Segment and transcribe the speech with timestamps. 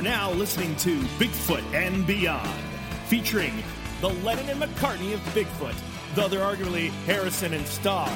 [0.00, 2.48] Are now listening to Bigfoot and Beyond,
[3.08, 3.52] featuring
[4.00, 5.74] the Lennon and McCartney of Bigfoot,
[6.14, 8.10] the other arguably Harrison and Starr,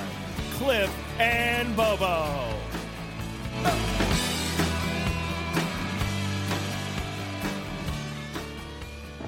[0.52, 2.54] Cliff and Bobo.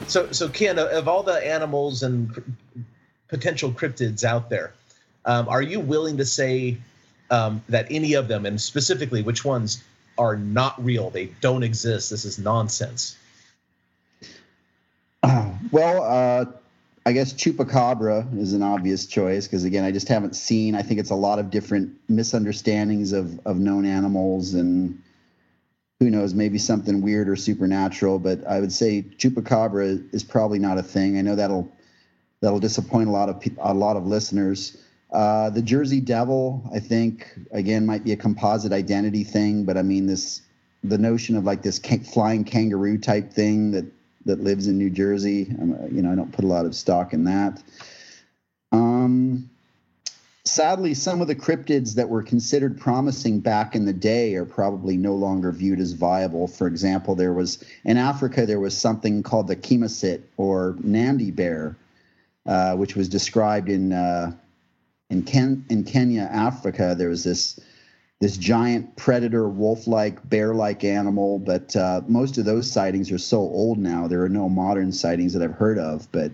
[0.06, 2.56] So, so Ken, of all the animals and
[3.28, 4.72] potential cryptids out there,
[5.26, 6.78] um, are you willing to say
[7.30, 9.84] um, that any of them, and specifically which ones,
[10.18, 11.10] are not real?
[11.10, 12.10] They don't exist.
[12.10, 13.16] This is nonsense.
[15.72, 16.44] Well, uh,
[17.06, 20.74] I guess chupacabra is an obvious choice because again, I just haven't seen.
[20.74, 25.00] I think it's a lot of different misunderstandings of of known animals, and
[26.00, 28.18] who knows, maybe something weird or supernatural.
[28.18, 31.16] But I would say chupacabra is probably not a thing.
[31.16, 31.70] I know that'll
[32.40, 34.76] that'll disappoint a lot of people, a lot of listeners.
[35.12, 39.82] Uh, the Jersey Devil, I think, again, might be a composite identity thing, but I
[39.82, 40.42] mean this
[40.84, 43.84] the notion of like this flying kangaroo type thing that
[44.24, 45.54] that lives in New Jersey.
[45.60, 47.62] Um, you know, I don't put a lot of stock in that.
[48.72, 49.48] Um,
[50.44, 54.96] sadly, some of the cryptids that were considered promising back in the day are probably
[54.96, 56.48] no longer viewed as viable.
[56.48, 61.76] For example, there was in Africa there was something called the Chemosit or Nandi bear,
[62.46, 64.32] uh, which was described in uh,
[65.10, 66.94] in Ken in Kenya, Africa.
[66.96, 67.60] There was this
[68.18, 71.38] this giant predator, wolf-like, bear-like animal.
[71.38, 74.08] But uh, most of those sightings are so old now.
[74.08, 76.10] There are no modern sightings that I've heard of.
[76.12, 76.32] But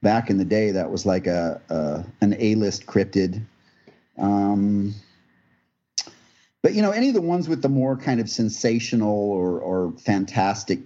[0.00, 3.42] back in the day, that was like a, a an A-list cryptid.
[4.16, 4.94] Um,
[6.62, 9.92] but you know, any of the ones with the more kind of sensational or or
[9.98, 10.80] fantastic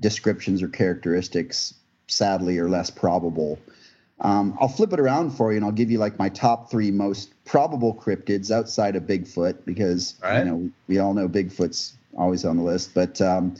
[0.00, 1.74] descriptions or characteristics,
[2.06, 3.58] sadly, are less probable.
[4.20, 6.90] Um, I'll flip it around for you, and I'll give you like my top three
[6.90, 10.38] most probable cryptids outside of Bigfoot, because All right.
[10.38, 12.94] you know we all know Bigfoot's always on the list.
[12.94, 13.56] But um,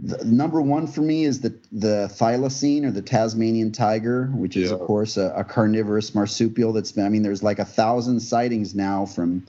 [0.00, 4.72] the, number one for me is the the thylacine or the Tasmanian tiger, which is
[4.72, 6.72] of course a, a carnivorous marsupial.
[6.72, 9.46] That's been I mean, there's like a thousand sightings now from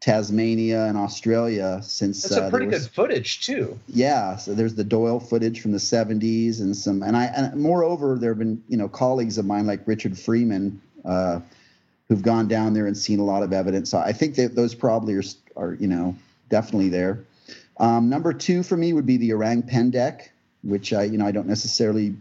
[0.00, 3.78] Tasmania and Australia since That's uh, a pretty was- good footage too.
[3.88, 8.16] yeah, so there's the Doyle footage from the 70s and some, and I, and moreover,
[8.18, 11.40] there have been, you know, colleagues of mine like Richard Freeman, uh,
[12.08, 13.90] who've gone down there and seen a lot of evidence.
[13.90, 15.22] So I think that those probably are,
[15.56, 16.16] are you know,
[16.48, 17.24] definitely there.
[17.78, 20.28] Um, number two for me would be the orang pendek,
[20.62, 22.14] which I, you know, I don't necessarily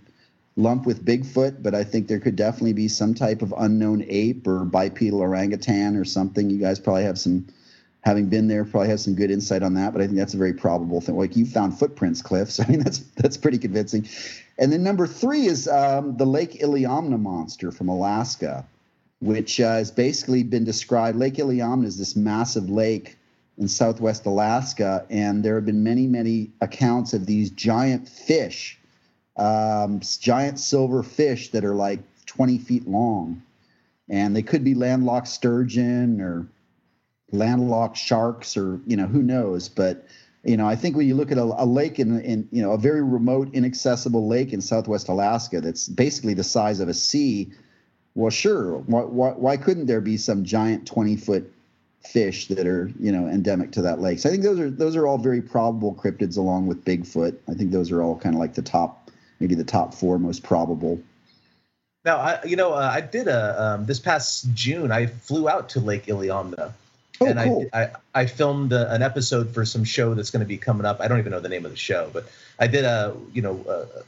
[0.57, 4.45] lump with Bigfoot, but I think there could definitely be some type of unknown ape
[4.47, 6.49] or bipedal orangutan or something.
[6.49, 7.47] You guys probably have some
[8.01, 9.93] having been there, probably have some good insight on that.
[9.93, 11.17] But I think that's a very probable thing.
[11.17, 12.49] Like you found footprints, Cliff.
[12.59, 14.07] So I mean, that's that's pretty convincing.
[14.57, 18.65] And then number three is um, the Lake Iliamna monster from Alaska,
[19.19, 21.17] which uh, has basically been described.
[21.17, 23.17] Lake Iliamna is this massive lake
[23.57, 28.79] in southwest Alaska, and there have been many, many accounts of these giant fish,
[29.37, 33.41] um, giant silver fish that are like 20 feet long,
[34.09, 36.47] and they could be landlocked sturgeon or
[37.31, 39.69] landlocked sharks or you know who knows?
[39.69, 40.05] But
[40.45, 42.71] you know i think when you look at a, a lake in, in you know
[42.71, 47.51] a very remote inaccessible lake in southwest alaska that's basically the size of a sea
[48.15, 51.53] well sure why, why, why couldn't there be some giant 20 foot
[52.01, 54.19] fish that are you know endemic to that lake?
[54.19, 57.37] So i think those are those are all very probable cryptids along with bigfoot.
[57.49, 60.43] I think those are all kind of like the top maybe the top four most
[60.43, 61.01] probable.
[62.05, 64.91] Now, I, you know, uh, I did a um, this past June.
[64.91, 66.71] I flew out to Lake Iliamna,
[67.21, 67.65] Oh, and cool.
[67.73, 70.85] I, I I filmed a, an episode for some show that's going to be coming
[70.85, 71.01] up.
[71.01, 72.25] I don't even know the name of the show, but
[72.59, 74.01] I did a you know uh,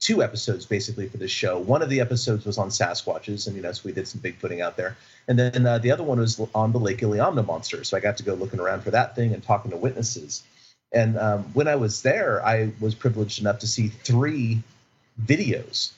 [0.00, 1.58] two episodes basically for this show.
[1.58, 4.60] One of the episodes was on Sasquatches, and you know, so we did some bigfooting
[4.60, 4.96] out there,
[5.28, 7.82] and then uh, the other one was on the Lake Iliamna monster.
[7.84, 10.42] So I got to go looking around for that thing and talking to witnesses.
[10.92, 14.62] And um, when I was there, I was privileged enough to see three
[15.20, 15.90] videos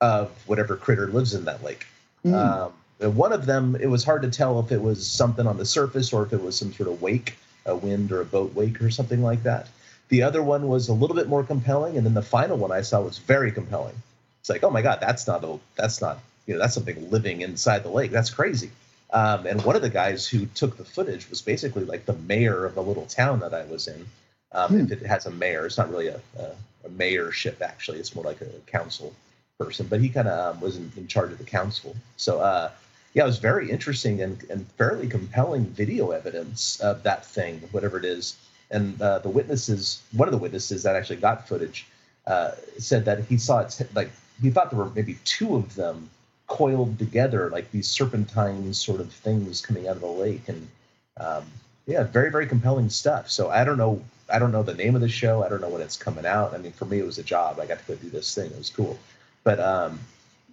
[0.00, 1.86] of whatever critter lives in that lake.
[2.22, 2.34] Hmm.
[2.34, 2.72] Um,
[3.08, 6.12] one of them, it was hard to tell if it was something on the surface
[6.12, 8.90] or if it was some sort of wake, a wind or a boat wake or
[8.90, 9.68] something like that.
[10.08, 12.82] The other one was a little bit more compelling, and then the final one I
[12.82, 13.94] saw was very compelling.
[14.40, 17.42] It's like, oh my god, that's not a, that's not, you know, that's something living
[17.42, 18.10] inside the lake.
[18.10, 18.70] That's crazy.
[19.12, 22.64] Um, and one of the guys who took the footage was basically like the mayor
[22.64, 24.06] of the little town that I was in.
[24.52, 24.92] Um, Hmm.
[24.92, 26.50] If it has a mayor, it's not really a, a,
[26.84, 27.98] a mayorship actually.
[27.98, 29.14] It's more like a council
[29.58, 31.94] person, but he kind of um, was in, in charge of the council.
[32.16, 32.70] So uh,
[33.14, 37.98] yeah, it was very interesting and, and fairly compelling video evidence of that thing, whatever
[37.98, 38.36] it is.
[38.70, 41.86] And uh, the witnesses, one of the witnesses that actually got footage,
[42.26, 44.10] uh, said that he saw it like
[44.40, 46.08] he thought there were maybe two of them
[46.46, 50.48] coiled together, like these serpentine sort of things coming out of the lake.
[50.48, 50.68] And
[51.16, 51.44] um,
[51.86, 53.28] yeah, very very compelling stuff.
[53.28, 55.42] So I don't know, I don't know the name of the show.
[55.42, 56.54] I don't know when it's coming out.
[56.54, 57.58] I mean, for me, it was a job.
[57.58, 58.52] I got to go do this thing.
[58.52, 58.96] It was cool.
[59.42, 59.98] But um,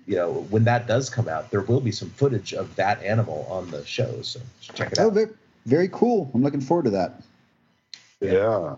[0.08, 3.46] you know, when that does come out, there will be some footage of that animal
[3.50, 4.22] on the show.
[4.22, 5.04] So check it out.
[5.04, 5.14] Oh, out.
[5.14, 5.30] very,
[5.66, 6.32] very cool.
[6.34, 7.22] I'm looking forward to that.
[8.22, 8.78] Yeah.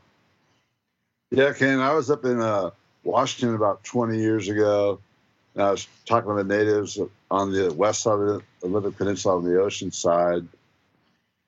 [1.30, 2.72] Yeah, Ken, I was up in uh,
[3.04, 5.00] Washington about 20 years ago.
[5.54, 7.00] And I was talking to the natives
[7.30, 10.48] on the west side of the Olympic Peninsula on the ocean side.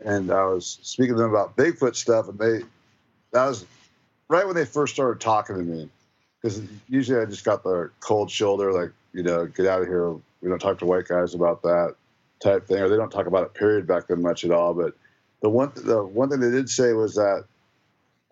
[0.06, 2.28] And I was speaking to them about Bigfoot stuff.
[2.30, 2.60] And they,
[3.32, 3.66] that was
[4.28, 5.90] right when they first started talking to me.
[6.40, 10.12] Because usually I just got the cold shoulder, like, you know, get out of here.
[10.42, 11.96] We don't talk to white guys about that
[12.40, 12.80] type thing.
[12.80, 14.74] Or they don't talk about it, period, back then much at all.
[14.74, 14.96] But
[15.42, 17.46] the one, the one thing they did say was that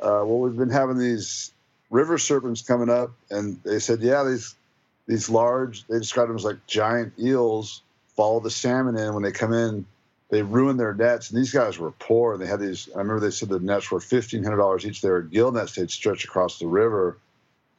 [0.02, 1.52] uh, well, we've been having these
[1.90, 4.56] river serpents coming up, and they said, yeah, these
[5.08, 7.82] these large, they described them as like giant eels,
[8.16, 9.14] follow the salmon in.
[9.14, 9.86] When they come in,
[10.30, 11.32] they ruin their nets.
[11.32, 12.90] And these guys were poor, and they had these.
[12.96, 15.02] I remember they said the nets were fifteen hundred dollars each.
[15.02, 17.18] They were gill nets they'd stretch across the river.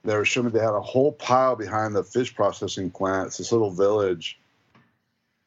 [0.05, 3.29] They were showing me they had a whole pile behind the fish processing plant.
[3.29, 4.39] It's this little village,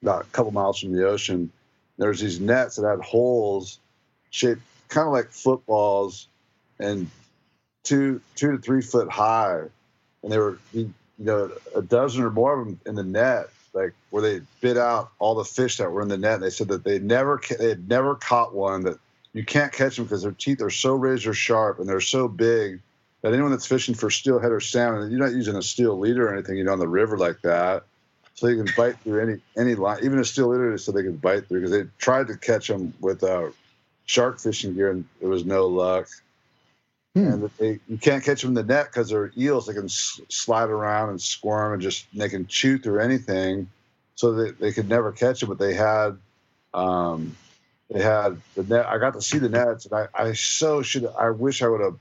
[0.01, 1.51] about a couple miles from the ocean.
[1.97, 3.79] There's these nets that had holes
[4.29, 6.27] shaped kind of like footballs
[6.79, 7.09] and
[7.83, 9.61] two two to three foot high,
[10.21, 13.93] and they were you know a dozen or more of them in the net, like
[14.11, 16.35] where they bit out all the fish that were in the net.
[16.35, 18.99] And they said that they never they had never caught one that
[19.33, 22.79] you can't catch them because their teeth are so razor sharp and they're so big
[23.23, 26.33] that anyone that's fishing for steelhead or salmon, you're not using a steel leader or
[26.33, 27.85] anything, you know, on the river like that.
[28.35, 31.21] So you can bite through any any line, even a steel leader, so they could
[31.21, 33.49] bite through because they tried to catch them with uh,
[34.05, 36.07] shark fishing gear and there was no luck
[37.15, 37.27] Hmm.
[37.27, 39.67] and they you can't catch them in the net because they're eels.
[39.67, 43.69] They can s- slide around and squirm and just they can chew through anything,
[44.15, 45.49] so they, they could never catch them.
[45.49, 46.17] But they had,
[46.73, 47.35] um,
[47.91, 48.87] they had the net.
[48.87, 51.05] I got to see the nets, and I, I so should.
[51.05, 51.97] I wish I would have.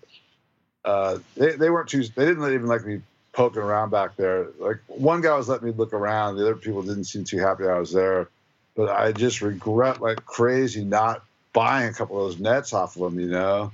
[0.84, 2.02] Uh, they they weren't too.
[2.02, 3.00] They didn't even like me
[3.32, 4.48] poking around back there.
[4.58, 6.36] Like one guy was letting me look around.
[6.36, 8.28] The other people didn't seem too happy I was there.
[8.74, 13.02] But I just regret like crazy not buying a couple of those nets off of
[13.02, 13.20] them.
[13.20, 13.72] You know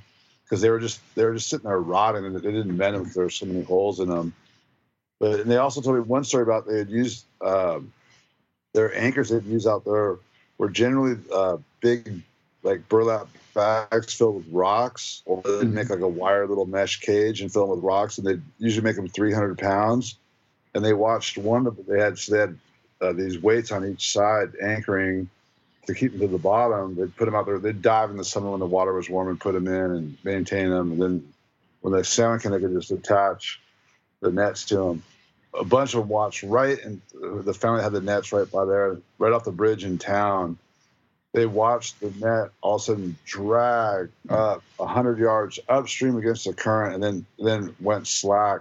[0.48, 3.10] because they were just they were just sitting there rotting and they didn't mend them
[3.14, 4.32] there were so many holes in them.
[5.20, 7.92] But and they also told me one story about they had used um,
[8.72, 10.16] their anchors they'd use out there
[10.56, 12.22] were generally uh, big
[12.62, 13.28] like burlap
[13.58, 17.66] bags filled with rocks, or they'd make like a wire little mesh cage and fill
[17.66, 20.16] them with rocks, and they'd usually make them 300 pounds.
[20.74, 22.58] And they watched one of they had so they had
[23.00, 25.28] uh, these weights on each side anchoring
[25.86, 26.94] to keep them to the bottom.
[26.94, 27.58] They'd put them out there.
[27.58, 30.18] They'd dive in the summer when the water was warm and put them in and
[30.22, 30.92] maintain them.
[30.92, 31.32] And then
[31.80, 33.60] when the salmon can, they could just attach
[34.20, 35.02] the nets to them.
[35.58, 38.98] A bunch of them watched right, and the family had the nets right by there,
[39.18, 40.58] right off the bridge in town.
[41.34, 46.54] They watched the net all of a sudden drag up hundred yards upstream against the
[46.54, 48.60] current, and then then went slack.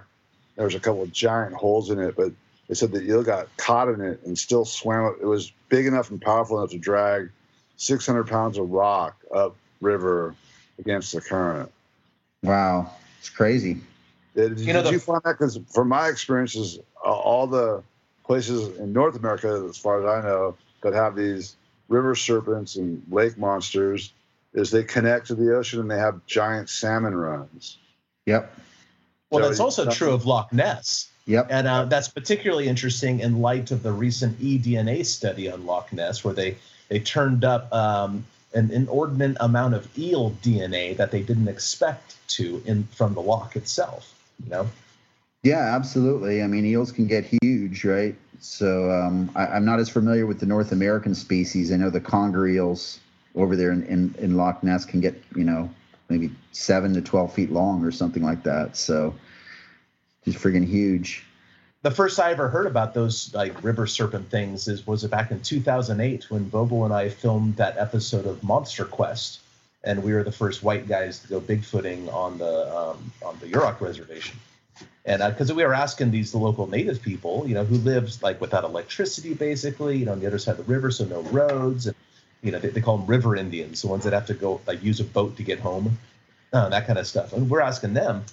[0.56, 2.32] There was a couple of giant holes in it, but
[2.68, 5.16] they said the eel got caught in it and still swam.
[5.20, 7.30] It was big enough and powerful enough to drag
[7.78, 10.34] 600 pounds of rock up river
[10.78, 11.70] against the current.
[12.42, 13.80] Wow, it's crazy.
[14.34, 15.38] Did, You know, did the- you find that?
[15.38, 17.82] Because from my experiences, uh, all the
[18.24, 21.56] places in North America, as far as I know, that have these
[21.88, 24.12] river serpents and lake monsters,
[24.54, 27.78] is they connect to the ocean and they have giant salmon runs.
[28.26, 28.54] Yep.
[29.30, 31.08] Well, So that's you- also true of Loch Ness.
[31.26, 31.48] Yep.
[31.50, 36.24] And uh, that's particularly interesting in light of the recent eDNA study on Loch Ness,
[36.24, 36.56] where they,
[36.88, 42.62] they turned up um, an inordinate amount of eel DNA that they didn't expect to
[42.64, 44.14] in from the loch itself.
[44.42, 44.68] You know,
[45.42, 46.42] Yeah, absolutely.
[46.42, 48.14] I mean, eels can get huge, right?
[48.40, 51.72] So um, I, I'm not as familiar with the North American species.
[51.72, 53.00] I know the conger eels
[53.34, 55.70] over there in, in, in Loch Ness can get, you know,
[56.08, 58.76] maybe seven to 12 feet long or something like that.
[58.76, 59.14] So
[60.24, 61.24] just friggin' huge.
[61.82, 65.30] the first I ever heard about those like river serpent things is was it back
[65.30, 69.40] in 2008 when Bobo and I filmed that episode of Monster Quest,
[69.84, 73.46] and we were the first white guys to go bigfooting on the um, on the
[73.46, 74.38] Yurok reservation.
[75.04, 78.40] And because we were asking these the local native people, you know, who lives like
[78.40, 81.86] without electricity, basically, you know, on the other side of the river, so no roads,
[81.86, 81.96] and
[82.42, 84.82] you know, they, they call them river Indians, the ones that have to go like
[84.82, 85.98] use a boat to get home,
[86.52, 87.32] uh, that kind of stuff.
[87.32, 88.24] And we're asking them,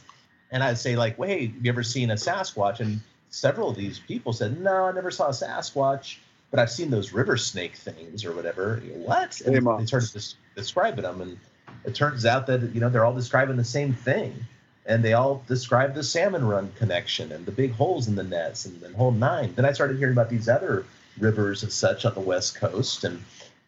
[0.52, 3.00] and I'd say like, "Wait, have you ever seen a Sasquatch?" And
[3.30, 6.18] several of these people said, "No, I never saw a Sasquatch."
[6.52, 8.82] But I've seen those river snake things or whatever.
[8.94, 9.42] What?
[9.42, 11.40] And Hey, they started des- describing them, and
[11.86, 14.46] it turns out that you know they're all describing the same thing
[14.86, 18.66] and they all described the salmon run connection and the big holes in the nets
[18.66, 19.54] and the whole nine.
[19.56, 20.86] Then I started hearing about these other
[21.20, 23.24] rivers and such on the west coast and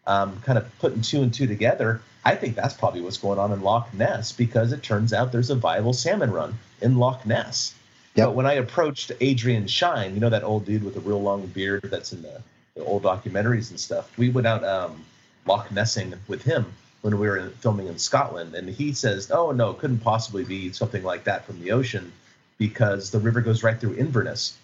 [0.06, 2.00] um, kind of putting two and two together.
[2.24, 5.50] I think that's probably what's going on in Loch Ness because it turns out there's
[5.50, 7.74] a viable salmon run in Loch Ness.
[8.14, 8.26] Yep.
[8.26, 11.46] But when I approached Adrian Shine, you know that old dude with the real long
[11.46, 12.42] beard that's in the,
[12.74, 15.04] the old documentaries and stuff, we went out um,
[15.46, 16.66] Loch Nessing with him
[17.02, 20.44] when we were in, filming in Scotland, and he says, "Oh no, it couldn't possibly
[20.44, 22.12] be something like that from the ocean
[22.58, 24.56] because the river goes right through Inverness."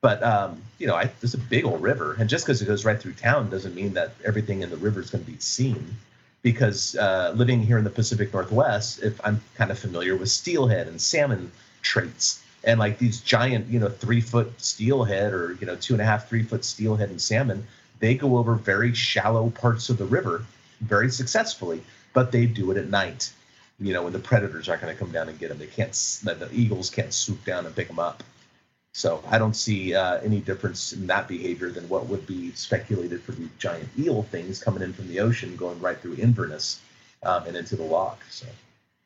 [0.00, 2.84] But um, you know, I, it's a big old river, and just because it goes
[2.84, 5.96] right through town doesn't mean that everything in the river is going to be seen.
[6.42, 10.86] Because uh, living here in the Pacific Northwest, if I'm kind of familiar with steelhead
[10.86, 11.50] and salmon
[11.82, 16.00] traits, and like these giant, you know, three foot steelhead or you know two and
[16.00, 17.66] a half, three foot steelhead and salmon,
[17.98, 20.44] they go over very shallow parts of the river
[20.80, 21.82] very successfully,
[22.12, 23.32] but they do it at night.
[23.80, 25.92] You know, when the predators aren't going to come down and get them, they can't.
[25.92, 28.22] The, eagles can't swoop down and pick them up.
[28.92, 33.22] So I don't see uh, any difference in that behavior than what would be speculated
[33.22, 36.80] for the giant eel things coming in from the ocean, going right through Inverness
[37.22, 38.20] um, and into the loch.
[38.28, 38.46] So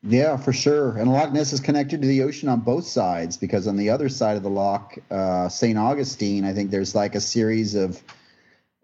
[0.02, 0.96] Yeah, for sure.
[0.96, 4.08] And Loch Ness is connected to the ocean on both sides because on the other
[4.08, 5.78] side of the loch, uh, St.
[5.78, 8.00] Augustine, I think there's like a series of,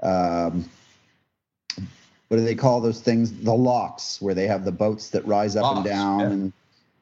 [0.02, 0.68] um,
[2.28, 3.32] what do they call those things?
[3.32, 6.26] The locks, where they have the boats that rise up and down yeah.
[6.26, 6.52] and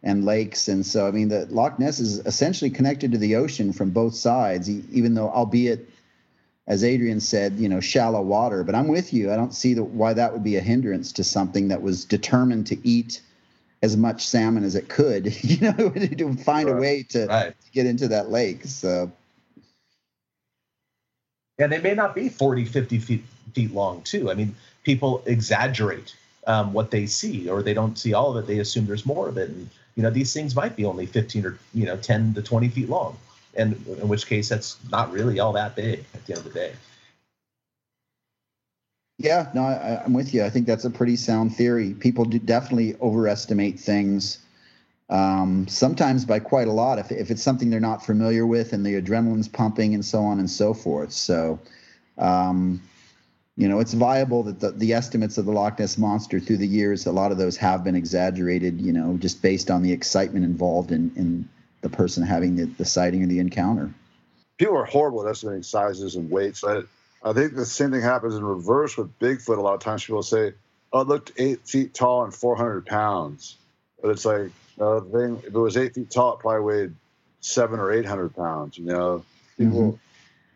[0.03, 0.69] and lakes.
[0.69, 4.15] And so, I mean, the Loch Ness is essentially connected to the ocean from both
[4.15, 5.89] sides, even though, albeit,
[6.69, 8.63] as Adrian said, you know, shallow water.
[8.63, 9.33] But I'm with you.
[9.33, 12.69] I don't see the, why that would be a hindrance to something that was determined
[12.69, 13.21] to eat
[13.83, 17.87] as much salmon as it could, you know, to find a way to right, get
[17.87, 18.65] into that lake.
[18.65, 19.11] So,
[21.59, 24.31] and they may not be 40, 50 feet feet long too.
[24.31, 24.55] I mean,
[24.87, 26.15] people exaggerate
[26.47, 28.47] um, what they see, or they don't see all of it.
[28.47, 31.45] They assume there's more of it, and you know, these things might be only 15
[31.45, 33.19] or you know 10 to 20 feet long,
[33.55, 36.59] and in which case that's not really all that big at the end of the
[36.59, 36.73] day.
[39.19, 40.45] yeah, no, I, I'm with you.
[40.45, 41.95] I think that's a pretty sound theory.
[41.95, 44.39] People do definitely overestimate things,
[45.09, 46.99] um, sometimes by quite a lot.
[46.99, 50.39] If, if it's something they're not familiar with and the adrenaline's pumping and so on
[50.39, 51.13] and so forth.
[51.13, 51.59] So,
[52.19, 52.83] um,
[53.57, 56.67] you know, it's viable that the, the estimates of the Loch Ness monster through the
[56.67, 60.45] years, a lot of those have been exaggerated, you know, just based on the excitement
[60.45, 61.49] involved in, in
[61.81, 63.91] the person having the, the sighting or the encounter.
[64.59, 66.65] people are horrible at estimating sizes and weights.
[66.65, 66.83] I,
[67.25, 69.57] I think the same thing happens in reverse with Bigfoot.
[69.57, 70.53] A lot of times people say,
[70.93, 73.57] "Oh, it looked eight feet tall and 400 pounds,"
[74.03, 75.39] but it's like no, the thing.
[75.39, 76.95] If it was eight feet tall, it probably weighed
[77.41, 78.77] seven or eight hundred pounds.
[78.77, 79.25] You know,
[79.59, 79.65] mm-hmm.
[79.65, 79.99] people.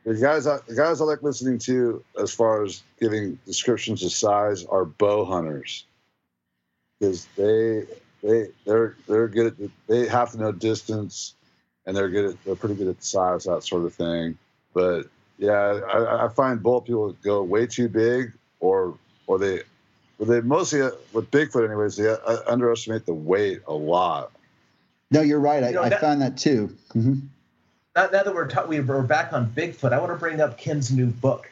[0.04, 4.12] The guys, I, the guys I like listening to, as far as giving descriptions of
[4.12, 5.84] size, are bow hunters,
[6.98, 7.86] because they
[8.22, 11.34] they they're they're good at the, they have to know distance
[11.86, 14.36] and they're good at they're pretty good at size that sort of thing
[14.74, 15.04] but
[15.38, 19.62] yeah i, I find both people go way too big or or they
[20.18, 24.32] well, they mostly uh, with bigfoot anyways they uh, underestimate the weight a lot
[25.10, 25.64] No, you're right.
[25.64, 26.76] I, You know, I found that too.
[26.92, 27.20] hmm
[27.96, 30.58] now, now that we're ta- we- we're back on Bigfoot, I want to bring up
[30.58, 31.50] Ken's new book.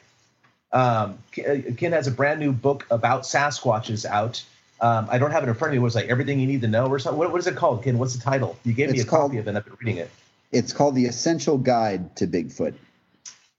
[0.73, 4.43] Um, Ken uh, has a brand new book about Sasquatches out.
[4.81, 5.79] Um, I don't have it in front of me.
[5.79, 7.19] It was like everything you need to know or something.
[7.19, 7.99] What, what is it called, Ken?
[7.99, 8.57] What's the title?
[8.65, 9.57] You gave me It's a copy called- of it.
[9.57, 10.11] I've been reading it.
[10.53, 12.75] It's called The Essential Guide to Bigfoot.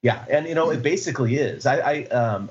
[0.02, 1.66] Yeah, and you know it basically is.
[1.66, 2.50] I, I um,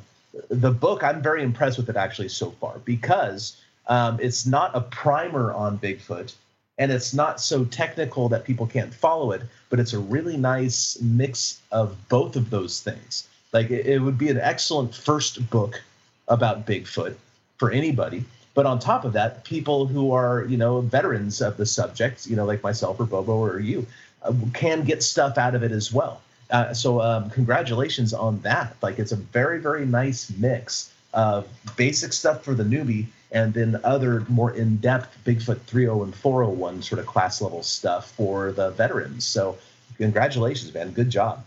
[0.50, 3.56] the book I'm very impressed with it actually so far because
[3.86, 6.34] um, it's not a primer on Bigfoot
[6.78, 10.98] and it's not so technical that people can't follow it, but it's a really nice
[11.00, 13.26] mix of both of those things.
[13.52, 15.82] Like it, it would be an excellent first book
[16.28, 17.14] about Bigfoot
[17.56, 18.24] for anybody.
[18.54, 22.36] But on top of that, people who are you know veterans of the subject, you
[22.36, 23.86] know like myself or Bobo or you,
[24.22, 26.20] uh, can get stuff out of it as well.
[26.50, 28.76] Uh, so um, congratulations on that.
[28.82, 33.78] Like it's a very very nice mix of basic stuff for the newbie and then
[33.84, 39.26] other more in-depth Bigfoot 30 and 401 sort of class level stuff for the veterans.
[39.26, 39.58] So
[39.96, 40.92] congratulations, man.
[40.92, 41.44] Good job.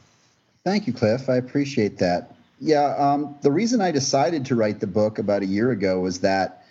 [0.64, 1.28] Thank you, Cliff.
[1.28, 2.36] I appreciate that.
[2.60, 6.20] Yeah, um, the reason I decided to write the book about a year ago was
[6.20, 6.64] that,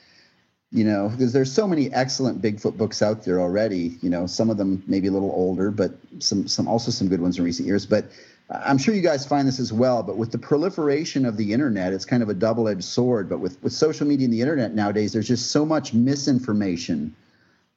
[0.70, 3.98] you know, because there's so many excellent Bigfoot books out there already.
[4.00, 7.20] You know, some of them maybe a little older, but some some also some good
[7.20, 7.86] ones in recent years.
[7.86, 8.04] But
[8.50, 11.92] I'm sure you guys find this as well, but with the proliferation of the internet,
[11.92, 13.28] it's kind of a double edged sword.
[13.28, 17.14] But with, with social media and the internet nowadays, there's just so much misinformation,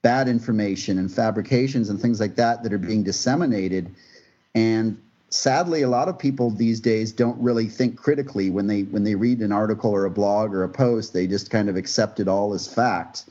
[0.02, 3.94] bad information, and fabrications and things like that that are being disseminated.
[4.56, 5.00] And
[5.30, 9.14] sadly, a lot of people these days don't really think critically when they when they
[9.14, 11.14] read an article or a blog or a post.
[11.14, 13.26] They just kind of accept it all as fact.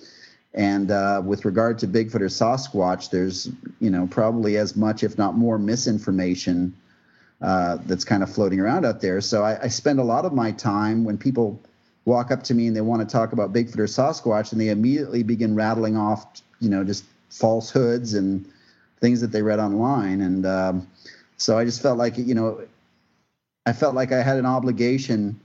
[0.55, 5.19] And uh, with regard to Bigfoot or Sasquatch, there's you know probably as much, if
[5.19, 6.75] not more, misinformation
[7.43, 9.21] uh, that's kind of floating around out there.
[9.21, 11.61] So I, I, spend a lot of my time when people
[12.05, 14.69] walk up to me and they want to talk about Bigfoot or Sasquatch, and they
[14.69, 18.49] immediately begin rattling off, you know, just falsehoods and
[19.01, 20.21] things that they read online.
[20.21, 20.89] And um,
[21.37, 22.63] so I just felt like, you know,
[23.67, 25.39] I felt like I had an obligation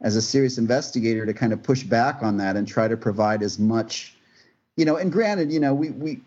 [0.00, 3.42] as a serious investigator to kind of push back on that and try to provide
[3.42, 4.14] as much,
[4.76, 4.96] you know.
[4.96, 6.20] And granted, you know, we we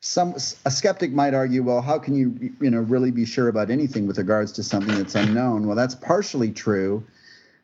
[0.00, 3.70] some a skeptic might argue, well, how can you you know really be sure about
[3.70, 5.66] anything with regards to something that's unknown?
[5.66, 7.04] Well, that's partially true,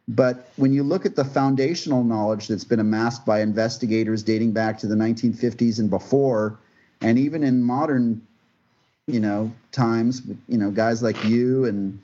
[0.06, 4.78] but when you look at the foundational knowledge that's been amassed by investigators dating back
[4.78, 6.58] to the 1950s and before,
[7.00, 8.20] and even in modern,
[9.06, 11.98] you know, times, you know, guys like you and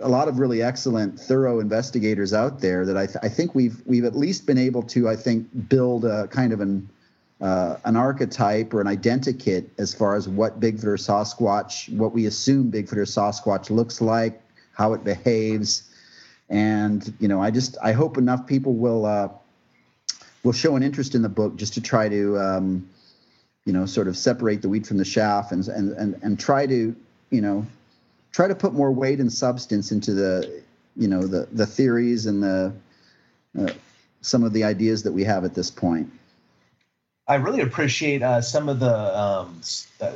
[0.00, 3.80] a lot of really excellent, thorough investigators out there that I, th- I think we've
[3.86, 6.88] we've at least been able to, I think, build a kind of an
[7.40, 12.26] uh, an archetype or an identikit as far as what Bigfoot or Sasquatch, what we
[12.26, 14.40] assume Bigfoot or Sasquatch looks like,
[14.72, 15.90] how it behaves,
[16.48, 19.28] and you know, I just I hope enough people will uh,
[20.42, 22.88] will show an interest in the book just to try to um,
[23.64, 26.66] you know sort of separate the wheat from the chaff and and and and try
[26.66, 26.94] to
[27.30, 27.66] you know
[28.32, 30.62] try to put more weight and substance into the
[30.96, 32.72] you know the the theories and the
[33.58, 33.72] uh,
[34.20, 36.10] some of the ideas that we have at this point.
[37.26, 39.60] I really appreciate uh, some of the um,
[40.00, 40.12] uh,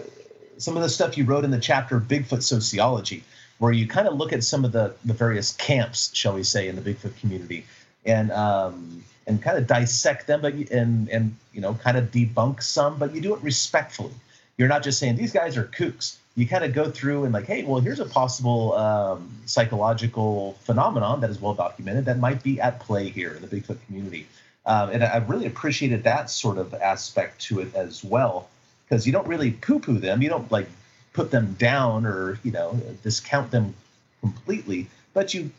[0.59, 3.25] some of the stuff you wrote in the chapter Bigfoot sociology,
[3.59, 6.69] where you kind of look at some of the the various camps, shall we say,
[6.69, 7.65] in the Bigfoot community,
[8.05, 12.63] and um, and kind of dissect them, but and and you know kind of debunk
[12.63, 14.13] some, but you do it respectfully.
[14.59, 16.17] You're not just saying these guys are kooks.
[16.35, 21.21] You kind of go through and like, hey, well, here's a possible um, psychological phenomenon
[21.21, 24.27] that is well documented that might be at play here in the Bigfoot community
[24.69, 28.51] um, and I really appreciated that sort of aspect to it as well,
[28.85, 30.21] because you don't really poo-poo them.
[30.21, 30.69] You don't like
[31.15, 33.75] put them down or you know discount them
[34.21, 35.51] completely, but you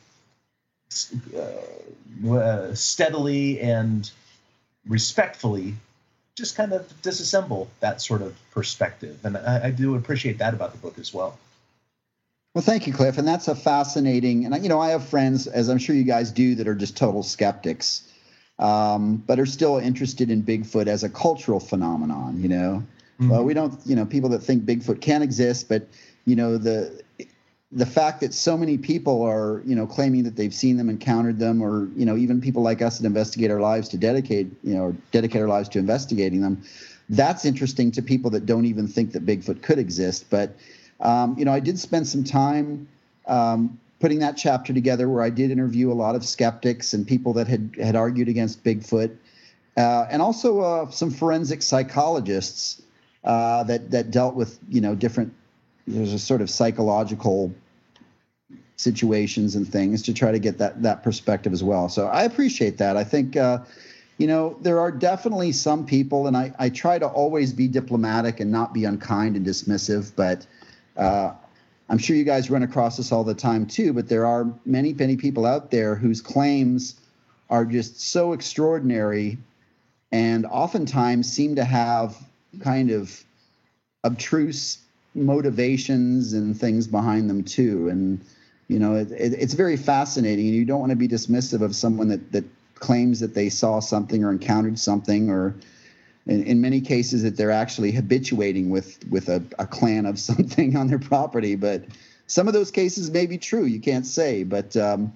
[1.35, 4.11] uh, uh, steadily and
[4.87, 5.75] respectfully
[6.35, 9.17] just kind of disassemble that sort of perspective.
[9.23, 11.37] And I, I, do appreciate that about the book as well.
[12.55, 13.17] Well, thank you, Cliff.
[13.17, 16.31] And that's a fascinating, and you know, I have friends, as I'm sure you guys
[16.31, 18.08] do, that are just total skeptics
[18.59, 22.41] um, but are still interested in Bigfoot as a cultural phenomenon.
[22.41, 22.83] You know,
[23.19, 23.29] mm-hmm.
[23.29, 25.87] well, we don't, you know, people that think Bigfoot can exist, but
[26.25, 27.01] you know the
[27.71, 31.37] the fact that so many people are, you know, claiming that they've seen them, encountered
[31.37, 34.73] them, or you know, even people like us that investigate our lives to dedicate, you
[34.73, 36.61] know, dedicate our lives to investigating them.
[37.09, 40.25] That's interesting to people that don't even think that Bigfoot could exist.
[40.29, 40.55] But
[40.99, 42.87] um, you know, I did spend some time
[43.27, 47.33] um, putting that chapter together where I did interview a lot of skeptics and people
[47.33, 49.15] that had had argued against Bigfoot,
[49.77, 52.81] uh, and also uh, some forensic psychologists
[53.23, 55.33] uh, that that dealt with you know different
[55.87, 57.53] there's a sort of psychological
[58.77, 61.89] situations and things to try to get that that perspective as well.
[61.89, 62.97] So I appreciate that.
[62.97, 63.35] I think.
[63.35, 63.59] Uh,
[64.17, 68.41] you know, there are definitely some people, and I, I try to always be diplomatic
[68.41, 70.45] and not be unkind and dismissive, but
[70.97, 71.31] uh,
[71.89, 74.93] I'm sure you guys run across this all the time too, but there are many,
[74.93, 76.99] many people out there whose claims
[77.49, 79.39] are just so extraordinary
[80.11, 82.15] and oftentimes seem to have
[82.61, 83.23] kind of
[84.05, 84.77] obtruse
[85.15, 87.89] motivations and things behind them too.
[87.89, 88.23] And,
[88.67, 90.47] you know, it, it, it's very fascinating.
[90.47, 93.79] And you don't want to be dismissive of someone that, that claims that they saw
[93.79, 95.55] something or encountered something or,
[96.25, 100.75] in, in many cases that they're actually habituating with with a, a clan of something
[100.75, 101.55] on their property.
[101.55, 101.85] But
[102.27, 103.65] some of those cases may be true.
[103.65, 105.13] You can't say, but um,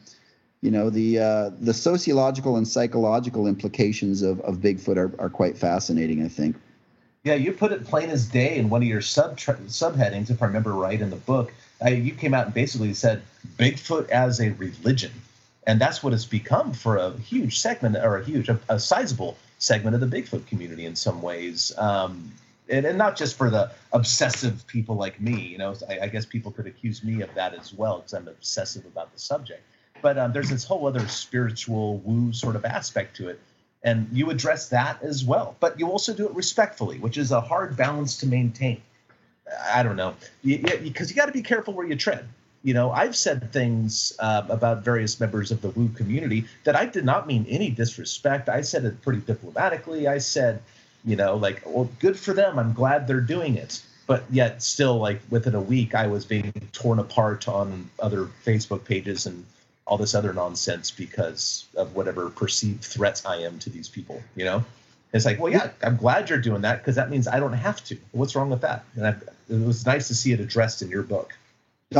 [0.61, 5.57] you know the uh, the sociological and psychological implications of, of Bigfoot are, are quite
[5.57, 6.23] fascinating.
[6.23, 6.55] I think.
[7.23, 10.47] Yeah, you put it plain as day in one of your sub subheadings, if I
[10.47, 11.53] remember right in the book.
[11.81, 13.21] I, you came out and basically said
[13.57, 15.11] Bigfoot as a religion,
[15.65, 19.37] and that's what it's become for a huge segment or a huge, a, a sizable
[19.63, 21.71] segment of the Bigfoot community in some ways.
[21.77, 22.33] Um,
[22.69, 26.25] and, and, not just for the obsessive people like me, you know, I, I guess
[26.25, 29.63] people could accuse me of that as well because I'm obsessive about the subject.
[30.01, 33.39] But um, there's this whole other spiritual woo sort of aspect to it.
[33.83, 37.39] And you address that as well, but you also do it respectfully, which is a
[37.39, 38.81] hard balance to maintain.
[39.71, 42.27] I don't know, because you, you, you got to be careful where you tread.
[42.63, 46.85] You know, I've said things uh, about various members of the Woo community that I
[46.85, 48.47] did not mean any disrespect.
[48.47, 50.07] I said it pretty diplomatically.
[50.07, 50.61] I said,
[51.03, 52.57] you know, like, well, good for them.
[52.57, 53.81] I'm glad they're doing it.
[54.07, 58.85] But yet, still, like within a week, I was being torn apart on other Facebook
[58.85, 59.45] pages and
[59.85, 64.21] all this other nonsense because of whatever perceived threats I am to these people.
[64.35, 64.65] You know,
[65.13, 67.83] it's like, well, yeah, I'm glad you're doing that because that means I don't have
[67.85, 67.97] to.
[68.11, 68.85] What's wrong with that?
[68.95, 69.15] And I,
[69.49, 71.33] it was nice to see it addressed in your book.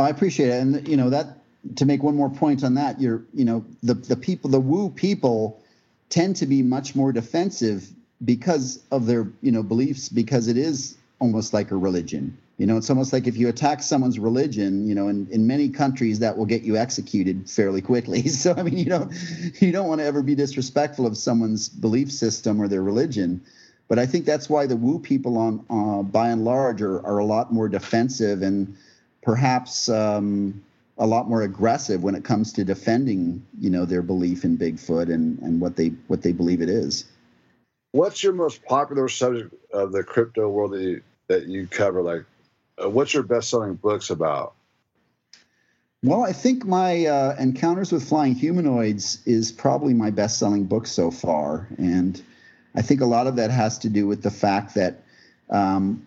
[0.02, 1.38] I appreciate it, and you know that
[1.76, 4.90] to make one more point on that, you're you know the the people, the woo
[4.90, 5.62] people,
[6.08, 7.88] tend to be much more defensive
[8.24, 12.36] because of their you know beliefs because it is almost like a religion.
[12.58, 15.68] You know, it's almost like if you attack someone's religion, you know, in, in many
[15.68, 18.22] countries that will get you executed fairly quickly.
[18.28, 19.12] So I mean, you don't
[19.60, 23.40] you don't want to ever be disrespectful of someone's belief system or their religion.
[23.88, 27.18] But I think that's why the woo people on uh, by and large are, are
[27.18, 28.76] a lot more defensive and
[29.24, 30.62] perhaps um,
[30.98, 35.12] a lot more aggressive when it comes to defending, you know, their belief in Bigfoot
[35.12, 37.06] and, and what they what they believe it is.
[37.92, 42.02] What's your most popular subject of the crypto world that you, that you cover?
[42.02, 42.24] Like,
[42.82, 44.54] uh, what's your best-selling books about?
[46.02, 51.10] Well, I think my uh, Encounters with Flying Humanoids is probably my best-selling book so
[51.10, 52.20] far, and
[52.74, 55.02] I think a lot of that has to do with the fact that
[55.48, 56.04] um,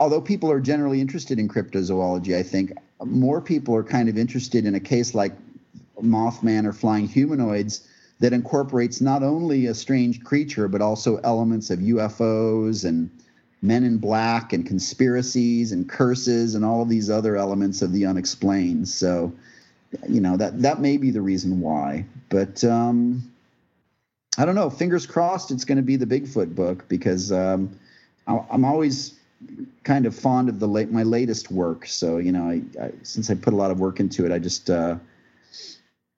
[0.00, 2.72] although people are generally interested in cryptozoology, I think
[3.04, 5.32] more people are kind of interested in a case like
[6.00, 7.86] Mothman or flying humanoids
[8.20, 13.10] that incorporates not only a strange creature, but also elements of UFOs and
[13.62, 18.06] men in black and conspiracies and curses and all of these other elements of the
[18.06, 18.88] unexplained.
[18.88, 19.32] So,
[20.08, 22.04] you know, that, that may be the reason why.
[22.28, 23.32] But um,
[24.38, 24.70] I don't know.
[24.70, 27.78] Fingers crossed it's going to be the Bigfoot book because um,
[28.26, 29.14] I'm always
[29.84, 31.86] kind of fond of the late my latest work.
[31.86, 34.38] So you know, I, I, since I put a lot of work into it, I
[34.38, 34.96] just uh,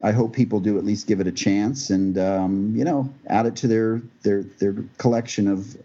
[0.02, 3.46] I hope people do at least give it a chance and um, you know add
[3.46, 5.76] it to their their their collection of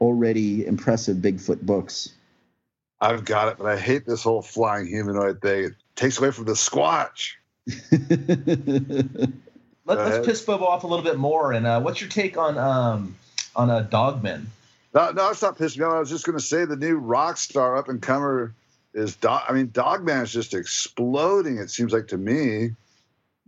[0.00, 2.10] already impressive Bigfoot books.
[3.00, 5.64] I've got it, but I hate this whole flying humanoid thing.
[5.64, 7.32] It takes away from the squatch.
[9.86, 11.52] Let, us piss Bobo off a little bit more.
[11.52, 13.16] And uh, what's your take on um,
[13.54, 14.50] on a uh, Dogman?
[14.94, 15.94] No, no, it's not pissing me off.
[15.94, 18.54] I was just going to say the new rock star up and comer
[18.94, 19.42] is Dog.
[19.48, 21.58] I mean, Dogman is just exploding.
[21.58, 22.70] It seems like to me.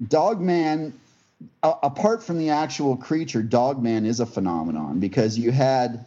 [0.08, 0.92] Dogman,
[1.62, 6.04] a- apart from the actual creature, Dogman is a phenomenon because you had,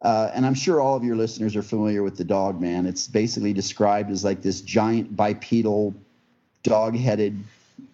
[0.00, 2.86] uh, and I'm sure all of your listeners are familiar with the Dogman.
[2.86, 5.92] It's basically described as like this giant bipedal,
[6.62, 7.42] dog-headed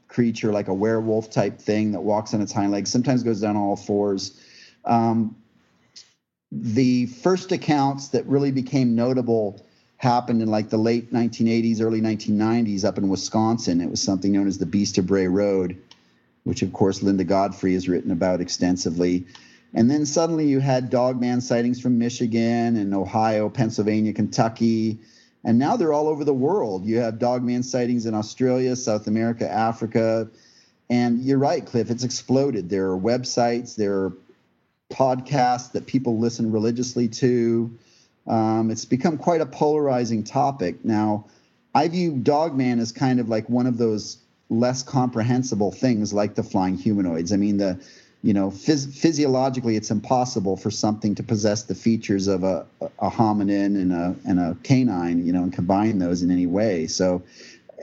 [0.09, 2.91] creature, like a werewolf type thing that walks on its hind legs.
[2.91, 4.39] Sometimes goes down all fours.
[4.85, 5.35] Um,
[6.51, 9.65] the first accounts that really became notable
[9.99, 13.81] happened in like the late 1980s, early 1990s up in Wisconsin.
[13.81, 15.77] It was something known as the Beast of Bray Road,
[16.45, 19.27] which of course Linda Godfrey has written about extensively.
[19.75, 24.99] And then suddenly you had dogman sightings from Michigan and Ohio, Pennsylvania, Kentucky.
[25.45, 26.87] And now they're all over the world.
[26.87, 30.29] You have dogman sightings in Australia, South America, Africa.
[30.89, 32.71] And you're right, Cliff, it's exploded.
[32.71, 34.13] There are websites, there are
[34.91, 37.77] podcasts that people listen religiously to.
[38.27, 40.85] Um, it's become quite a polarizing topic.
[40.85, 41.27] Now,
[41.75, 44.19] I view Dogman as kind of like one of those
[44.51, 47.33] less comprehensible things like the flying humanoids.
[47.33, 47.81] I mean, the
[48.23, 52.67] you know, phys- physiologically, it's impossible for something to possess the features of a,
[52.99, 56.89] a hominin and a and a canine, you know, and combine those in any way.
[56.89, 57.23] So,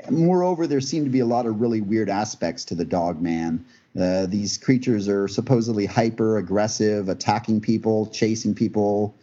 [0.10, 3.64] moreover, there seem to be a lot of really weird aspects to the dog man
[3.96, 9.16] these creatures are supposedly hyper aggressive, attacking people, chasing people,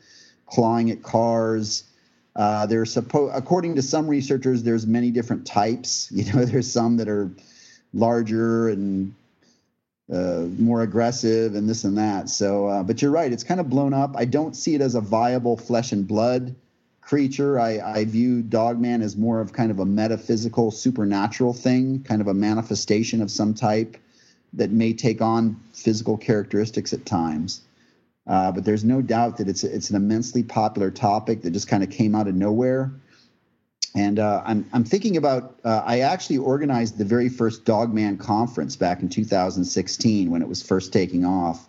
[0.47, 1.85] clawing at cars.
[2.35, 6.11] Uh, they're supposed, according to some researchers, there's many different types.
[6.13, 7.31] You know, there's some that are
[7.93, 9.15] larger and
[10.13, 12.29] uh, more aggressive and this and that.
[12.29, 14.15] So, uh, but you're right, it's kind of blown up.
[14.17, 16.55] I don't see it as a viable flesh and blood
[17.01, 17.59] creature.
[17.59, 22.29] I, I view Dogman as more of kind of a metaphysical, supernatural thing, kind of
[22.29, 23.97] a manifestation of some type
[24.55, 27.63] that may take on physical characteristics at times.
[28.27, 31.83] Uh, but there's no doubt that it's it's an immensely popular topic that just kind
[31.83, 32.93] of came out of nowhere.
[33.95, 38.77] And uh, I'm I'm thinking about uh, I actually organized the very first Dogman conference
[38.77, 41.69] back in 2016 when it was first taking off.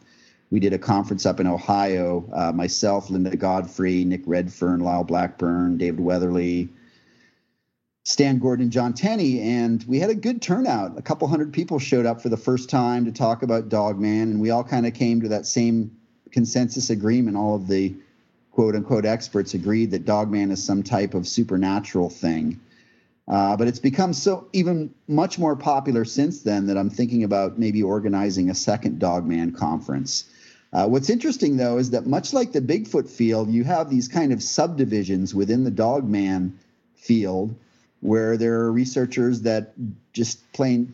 [0.52, 2.30] We did a conference up in Ohio.
[2.32, 6.70] Uh, myself, Linda Godfrey, Nick Redfern, Lyle Blackburn, David Weatherly,
[8.06, 10.98] Stan Gordon, John Tenney, and we had a good turnout.
[10.98, 14.42] A couple hundred people showed up for the first time to talk about Dogman, and
[14.42, 15.96] we all kind of came to that same
[16.30, 17.38] consensus agreement.
[17.38, 17.96] All of the
[18.52, 22.60] quote unquote experts agreed that Dogman is some type of supernatural thing.
[23.26, 27.58] Uh, but it's become so even much more popular since then that I'm thinking about
[27.58, 30.26] maybe organizing a second Dogman conference.
[30.74, 34.34] Uh, what's interesting though is that much like the Bigfoot field, you have these kind
[34.34, 36.60] of subdivisions within the Dogman
[36.96, 37.56] field
[38.04, 39.74] where there are researchers that
[40.12, 40.94] just plain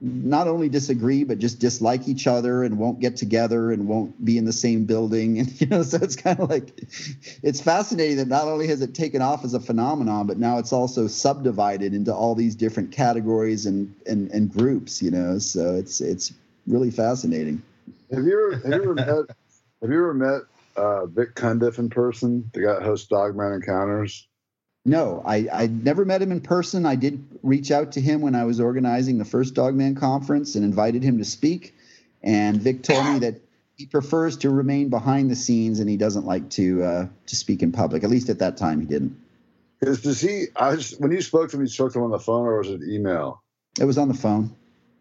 [0.00, 4.38] not only disagree but just dislike each other and won't get together and won't be
[4.38, 5.38] in the same building.
[5.40, 6.72] And you know so it's kind of like
[7.42, 10.72] it's fascinating that not only has it taken off as a phenomenon but now it's
[10.72, 15.38] also subdivided into all these different categories and and, and groups you know?
[15.38, 16.32] So it's it's
[16.66, 17.62] really fascinating.
[18.12, 19.36] Have you ever have you ever met
[19.82, 20.40] have you ever met
[20.76, 22.50] uh, Vic Cundiff in person?
[22.54, 24.26] The guy that hosts Dogman Encounters
[24.86, 26.86] no, I, I never met him in person.
[26.86, 30.64] I did reach out to him when I was organizing the first Dogman conference and
[30.64, 31.74] invited him to speak.
[32.22, 33.40] And Vic told me that
[33.76, 37.62] he prefers to remain behind the scenes and he doesn't like to uh, to speak
[37.62, 38.04] in public.
[38.04, 39.20] At least at that time, he didn't.
[39.80, 40.46] Because does he?
[40.54, 42.58] I just, when you spoke to him, you spoke to him on the phone or
[42.58, 43.42] was it email?
[43.78, 44.54] It was on the phone.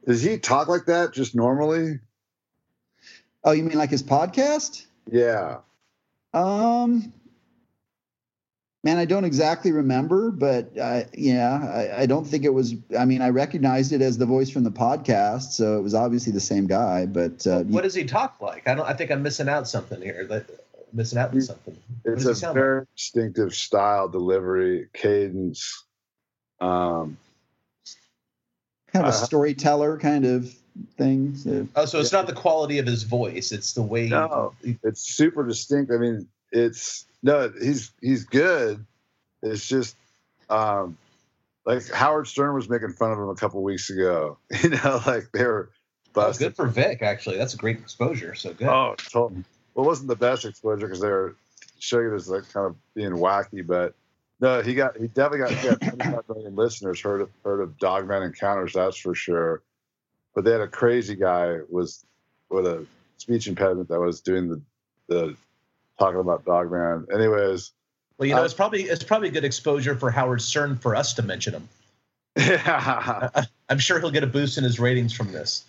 [0.06, 2.00] Does he talk like that just normally?
[3.44, 4.86] Oh, you mean like his podcast?
[5.10, 5.60] Yeah.
[6.34, 7.14] Um,
[8.86, 12.76] Man, I don't exactly remember, but uh, yeah, I, I, don't think it was.
[12.96, 16.32] I mean, I recognized it as the voice from the podcast, so it was obviously
[16.32, 17.08] the same guy.
[17.08, 18.68] But uh, what does he talk like?
[18.68, 18.86] I don't.
[18.86, 20.28] I think I'm missing out something here.
[20.28, 20.46] That
[20.94, 21.76] missing out on something.
[22.04, 22.88] It's a very like?
[22.96, 25.84] distinctive style, delivery, cadence.
[26.62, 27.18] Um,
[28.94, 30.54] kind of a uh, storyteller kind of
[30.96, 31.36] thing.
[31.36, 32.20] So, oh, so it's yeah.
[32.20, 34.10] not the quality of his voice; it's the way.
[34.10, 35.92] No, he, it's super distinct.
[35.92, 38.86] I mean, it's no, he's he's good.
[39.44, 39.96] It's just
[40.50, 40.98] um,
[41.66, 44.38] like Howard Stern was making fun of him a couple weeks ago.
[44.64, 45.70] You know, like they were
[46.14, 46.46] busted.
[46.46, 47.38] Oh, good for Vic, actually.
[47.38, 48.34] That's a great exposure.
[48.36, 48.68] So good.
[48.68, 49.44] Oh, totally.
[49.74, 51.36] Well, it wasn't the best exposure because they were
[51.80, 53.94] showing it as like kind of being wacky, but
[54.40, 58.24] no, he got he definitely got he 25 million listeners heard of heard of Dogman
[58.24, 59.62] Encounters, that's for sure.
[60.34, 62.06] But they had a crazy guy was
[62.50, 62.86] with a
[63.18, 64.62] speech impediment that was doing the
[65.08, 65.36] the
[66.00, 67.08] talking about Dogman.
[67.14, 67.72] Anyways.
[68.18, 71.14] Well, you know, uh, it's probably it's probably good exposure for Howard Stern for us
[71.16, 71.70] to mention him.
[72.38, 75.66] Yeah, I, am sure he'll get a boost in his ratings from this.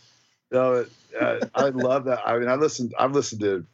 [0.52, 0.86] No,
[1.20, 2.20] uh, I love that.
[2.26, 2.94] I mean, I listened.
[2.98, 3.66] I've listened to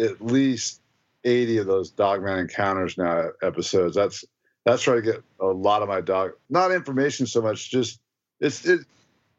[0.00, 0.80] at least
[1.24, 3.94] 80 of those Dogman encounters now episodes.
[3.94, 4.24] That's
[4.64, 6.32] that's where I get a lot of my dog.
[6.48, 8.00] Not information so much, just
[8.40, 8.80] it's it.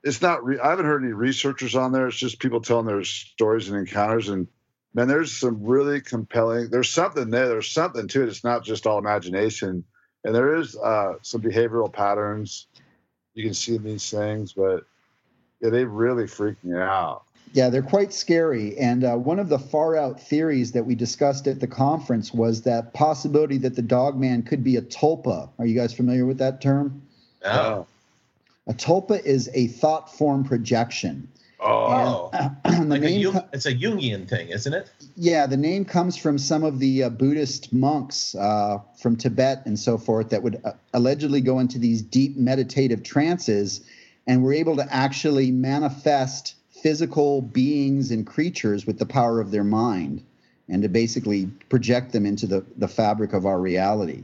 [0.04, 0.46] It's not.
[0.46, 2.08] Re, I haven't heard any researchers on there.
[2.08, 4.48] It's just people telling their stories and encounters, and
[4.96, 6.70] man, there's some really compelling.
[6.70, 7.48] There's something there.
[7.48, 8.30] There's something to it.
[8.30, 9.84] It's not just all imagination,
[10.24, 12.68] and there is uh, some behavioral patterns
[13.36, 14.54] you can see in these things.
[14.54, 14.86] But
[15.62, 17.24] yeah, they really freak me out.
[17.54, 18.78] Yeah, they're quite scary.
[18.78, 22.64] And uh, one of the far out theories that we discussed at the conference was
[22.64, 25.50] that possibility that the dog man could be a tulpa.
[25.58, 27.02] Are you guys familiar with that term?
[27.44, 27.88] No.
[28.68, 31.30] A tulpa is a thought form projection.
[31.60, 32.30] Oh,
[32.66, 34.92] and, like a Jung, it's a Jungian thing, isn't it?
[35.16, 39.80] Yeah, the name comes from some of the uh, Buddhist monks uh, from Tibet and
[39.80, 43.82] so forth that would uh, allegedly go into these deep meditative trances
[44.28, 49.64] and were able to actually manifest physical beings and creatures with the power of their
[49.64, 50.24] mind
[50.68, 54.24] and to basically project them into the, the fabric of our reality.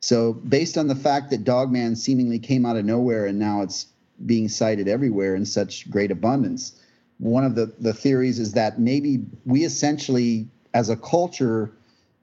[0.00, 3.86] So, based on the fact that Dogman seemingly came out of nowhere and now it's
[4.26, 6.80] being sighted everywhere in such great abundance.
[7.18, 11.72] One of the, the theories is that maybe we essentially, as a culture,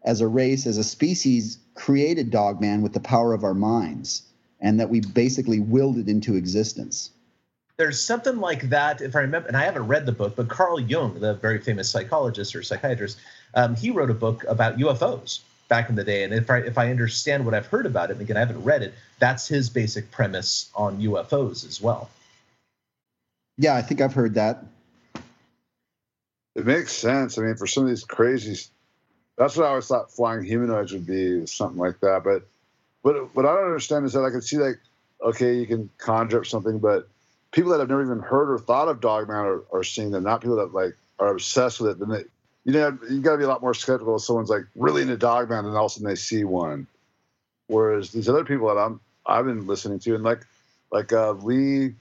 [0.04, 4.24] as a race, as a species, created Dogman with the power of our minds,
[4.60, 7.12] and that we basically willed it into existence.
[7.78, 10.80] There's something like that, if I remember, and I haven't read the book, but Carl
[10.80, 13.18] Jung, the very famous psychologist or psychiatrist,
[13.56, 15.40] um, he wrote a book about UFOs
[15.72, 16.24] back in the day.
[16.24, 18.62] And if I if I understand what I've heard about it, and again I haven't
[18.62, 22.10] read it, that's his basic premise on UFOs as well.
[23.58, 24.66] Yeah, I think I've heard that.
[26.56, 27.38] It makes sense.
[27.38, 28.62] I mean, for some of these crazy,
[29.38, 32.24] that's what I always thought flying humanoids would be, something like that.
[32.26, 32.46] But
[33.02, 34.78] what what I don't understand is that I can see like,
[35.24, 37.08] okay, you can conjure up something, but
[37.52, 40.42] people that have never even heard or thought of Dogman are, are seeing them, not
[40.42, 42.00] people that like are obsessed with it.
[42.00, 42.24] Then they,
[42.64, 45.18] you know, you got to be a lot more skeptical if someone's like really into
[45.18, 46.88] Dogman and all of a sudden they see one.
[47.68, 50.46] Whereas these other people that I'm I've been listening to and like
[50.92, 51.96] like uh, Lee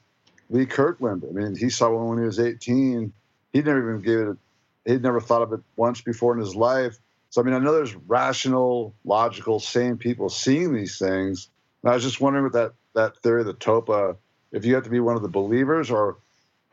[0.51, 1.25] Lee Kirkland.
[1.29, 3.13] I mean, he saw one when he was 18.
[3.53, 4.29] He never even gave it.
[4.29, 4.37] A,
[4.85, 6.99] he'd never thought of it once before in his life.
[7.31, 11.49] So I mean, I know there's rational, logical, sane people seeing these things.
[11.83, 14.17] And I was just wondering with that that theory of the tulpa,
[14.53, 16.17] if you have to be one of the believers or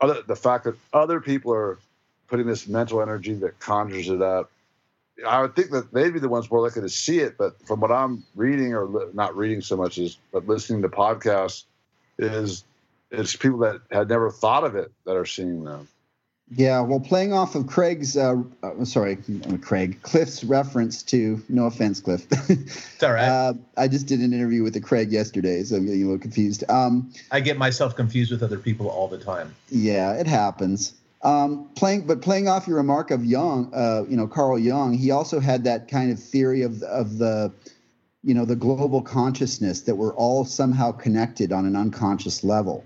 [0.00, 1.78] other, the fact that other people are
[2.28, 4.50] putting this mental energy that conjures it up
[5.26, 7.36] I would think that they'd be the ones more likely to see it.
[7.38, 10.88] But from what I'm reading, or li- not reading so much as but listening to
[10.88, 11.64] podcasts,
[12.18, 12.64] is
[13.10, 15.88] it's people that had never thought of it that are seeing them.
[16.50, 19.18] Yeah, well, playing off of Craig's, uh, uh, sorry,
[19.60, 22.26] Craig, Cliff's reference to, no offense, Cliff.
[22.48, 23.28] It's all right.
[23.28, 26.18] uh, I just did an interview with the Craig yesterday, so I'm getting a little
[26.18, 26.64] confused.
[26.70, 29.54] Um, I get myself confused with other people all the time.
[29.68, 30.94] yeah, it happens.
[31.22, 35.10] Um, playing, but playing off your remark of Jung, uh, you know, Carl Jung, he
[35.10, 37.52] also had that kind of theory of of the,
[38.22, 42.84] you know, the global consciousness that we're all somehow connected on an unconscious level.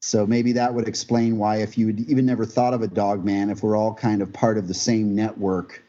[0.00, 3.24] So maybe that would explain why, if you had even never thought of a dog
[3.24, 5.82] man, if we're all kind of part of the same network,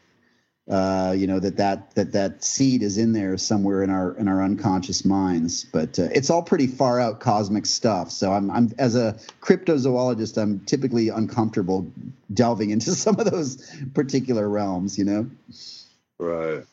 [0.70, 4.28] uh, you know that that that that seed is in there somewhere in our in
[4.28, 5.64] our unconscious minds.
[5.64, 8.10] But uh, it's all pretty far out cosmic stuff.
[8.12, 11.90] So I'm I'm as a cryptozoologist, I'm typically uncomfortable
[12.32, 14.96] delving into some of those particular realms.
[14.96, 15.30] You know.
[16.18, 16.64] Right.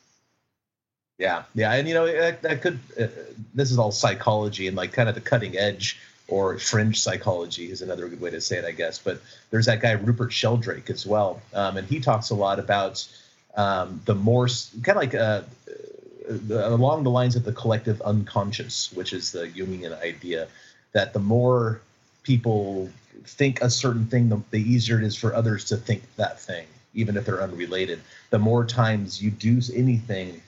[1.17, 2.77] Yeah, yeah, and you know that, that could.
[2.99, 3.07] Uh,
[3.55, 7.81] this is all psychology and like kind of the cutting edge or fringe psychology is
[7.81, 8.99] another good way to say it, I guess.
[8.99, 13.07] But there's that guy Rupert Sheldrake as well, um, and he talks a lot about
[13.57, 14.47] um, the more
[14.83, 15.41] kind of like uh,
[16.29, 20.47] uh, along the lines of the collective unconscious, which is the Jungian idea
[20.93, 21.81] that the more
[22.23, 22.89] people
[23.25, 26.65] think a certain thing, the, the easier it is for others to think that thing,
[26.93, 27.99] even if they're unrelated.
[28.29, 30.41] The more times you do anything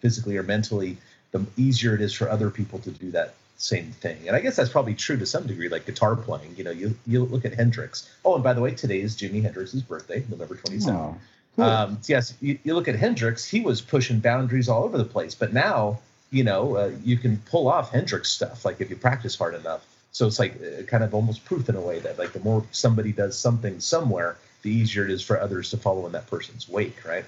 [0.00, 0.96] physically or mentally,
[1.32, 4.18] the easier it is for other people to do that same thing.
[4.26, 6.54] And I guess that's probably true to some degree, like guitar playing.
[6.56, 8.10] You know, you you look at Hendrix.
[8.24, 10.90] Oh, and by the way, today is Jimi Hendrix's birthday, November 27th.
[10.90, 11.16] Oh,
[11.58, 15.34] Um, yes, you, you look at Hendrix, he was pushing boundaries all over the place.
[15.34, 15.98] But now,
[16.30, 19.86] you know, uh, you can pull off Hendrix stuff, like if you practice hard enough.
[20.12, 22.64] So it's like uh, kind of almost proof in a way that like the more
[22.72, 26.68] somebody does something somewhere, the easier it is for others to follow in that person's
[26.68, 27.24] wake, right?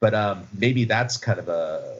[0.00, 1.98] But um, maybe that's kind of a,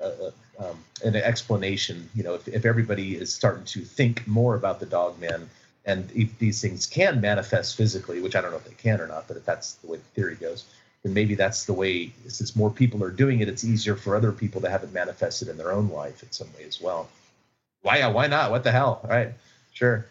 [0.00, 2.08] a, a um, an explanation.
[2.14, 5.48] You know, if, if everybody is starting to think more about the dog man,
[5.84, 9.06] and if these things can manifest physically, which I don't know if they can or
[9.06, 10.64] not, but if that's the way the theory goes,
[11.06, 12.10] then maybe that's the way.
[12.26, 15.46] Since more people are doing it, it's easier for other people to have it manifested
[15.46, 17.08] in their own life in some way as well.
[17.82, 17.98] Why?
[17.98, 18.50] Yeah, why not?
[18.50, 18.98] What the hell?
[19.04, 19.32] All right,
[19.72, 20.04] sure.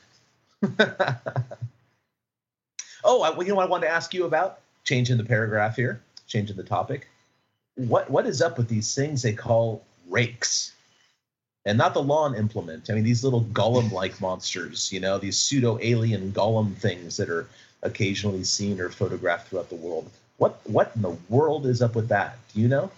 [3.04, 4.60] oh, I, you know what I wanted to ask you about?
[4.86, 7.10] Changing the paragraph here, changing the topic.
[7.76, 10.72] What what is up with these things they call rakes?
[11.66, 12.90] And not the lawn implement.
[12.90, 17.50] I mean, these little golem-like monsters, you know, these pseudo-alien golem things that are
[17.82, 20.10] occasionally seen or photographed throughout the world.
[20.38, 22.38] What what in the world is up with that?
[22.54, 22.92] Do you know?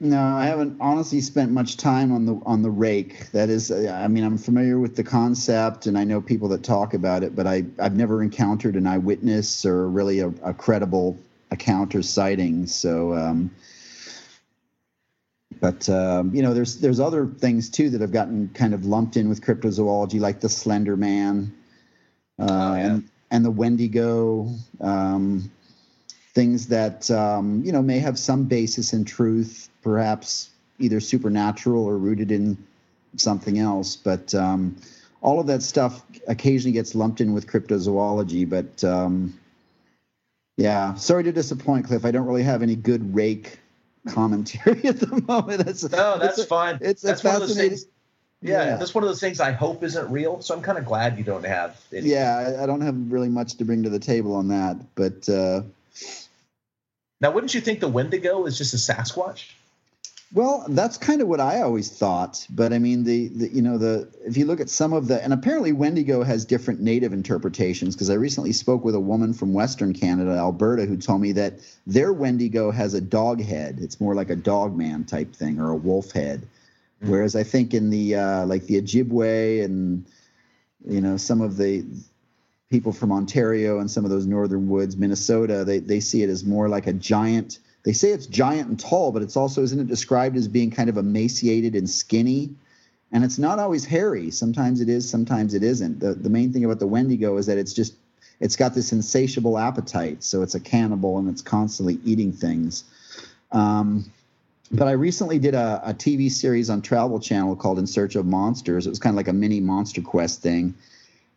[0.00, 3.30] No, I haven't honestly spent much time on the on the rake.
[3.30, 6.62] That is, uh, I mean, I'm familiar with the concept, and I know people that
[6.62, 11.18] talk about it, but I I've never encountered an eyewitness or really a, a credible
[11.50, 12.66] account or sighting.
[12.66, 13.50] So, um,
[15.60, 19.16] but um, you know, there's there's other things too that have gotten kind of lumped
[19.16, 21.52] in with cryptozoology, like the Slender Man,
[22.38, 22.86] uh, Oh, yeah.
[22.86, 24.50] and and the Wendigo.
[24.80, 25.50] Um,
[26.34, 31.96] things that um, you know may have some basis in truth, perhaps either supernatural or
[31.96, 32.58] rooted in
[33.16, 33.96] something else.
[33.96, 34.76] But um,
[35.22, 38.48] all of that stuff occasionally gets lumped in with cryptozoology.
[38.48, 39.38] But um,
[40.56, 42.04] yeah, sorry to disappoint, Cliff.
[42.04, 43.58] I don't really have any good rake
[44.08, 45.64] commentary at the moment.
[45.64, 46.78] That's, No, that's it's a- fine.
[46.80, 47.86] It's that's one of those things.
[48.42, 48.76] Yeah, Yeah.
[48.76, 50.42] that's one of those things I hope isn't real.
[50.42, 51.80] So I'm kind of glad you don't have.
[51.92, 52.10] Any.
[52.10, 55.28] Yeah, I, I don't have really much to bring to the table on that, but.
[55.28, 55.62] Uh,
[57.24, 59.46] Now, wouldn't you think the Wendigo is just a Sasquatch?
[60.34, 63.78] Well, that's kind of what I always thought, but I mean, the, the you know
[63.78, 67.94] the if you look at some of the and apparently Wendigo has different native interpretations
[67.94, 71.60] because I recently spoke with a woman from Western Canada, Alberta, who told me that
[71.86, 73.78] their Wendigo has a dog head.
[73.80, 76.46] It's more like a dog man type thing or a wolf head,
[77.02, 77.08] Mm.
[77.08, 80.04] whereas I think in the uh, like the Ojibwe and
[80.86, 81.86] you know some of the
[82.74, 86.44] people from Ontario and some of those northern woods, Minnesota, they they see it as
[86.44, 87.60] more like a giant.
[87.84, 90.88] They say it's giant and tall, but it's also isn't it described as being kind
[90.88, 92.50] of emaciated and skinny?
[93.12, 94.32] And it's not always hairy.
[94.32, 96.00] Sometimes it is, sometimes it isn't.
[96.00, 97.94] The the main thing about the Wendigo is that it's just
[98.40, 100.24] it's got this insatiable appetite.
[100.24, 102.82] So it's a cannibal and it's constantly eating things.
[103.52, 104.10] Um,
[104.72, 108.26] but I recently did a, a TV series on Travel Channel called In Search of
[108.26, 108.88] Monsters.
[108.88, 110.74] It was kind of like a mini Monster Quest thing.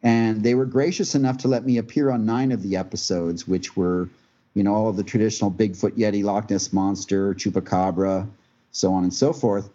[0.03, 3.75] And they were gracious enough to let me appear on nine of the episodes, which
[3.75, 4.09] were,
[4.53, 8.27] you know, all of the traditional Bigfoot, Yeti, Loch Ness Monster, Chupacabra,
[8.71, 9.69] so on and so forth.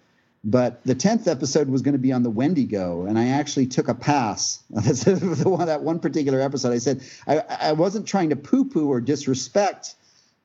[0.45, 3.89] But the 10th episode was going to be on the Wendigo, and I actually took
[3.89, 4.61] a pass.
[4.73, 6.73] That one particular episode.
[6.73, 9.95] I said I, I wasn't trying to poo poo or disrespect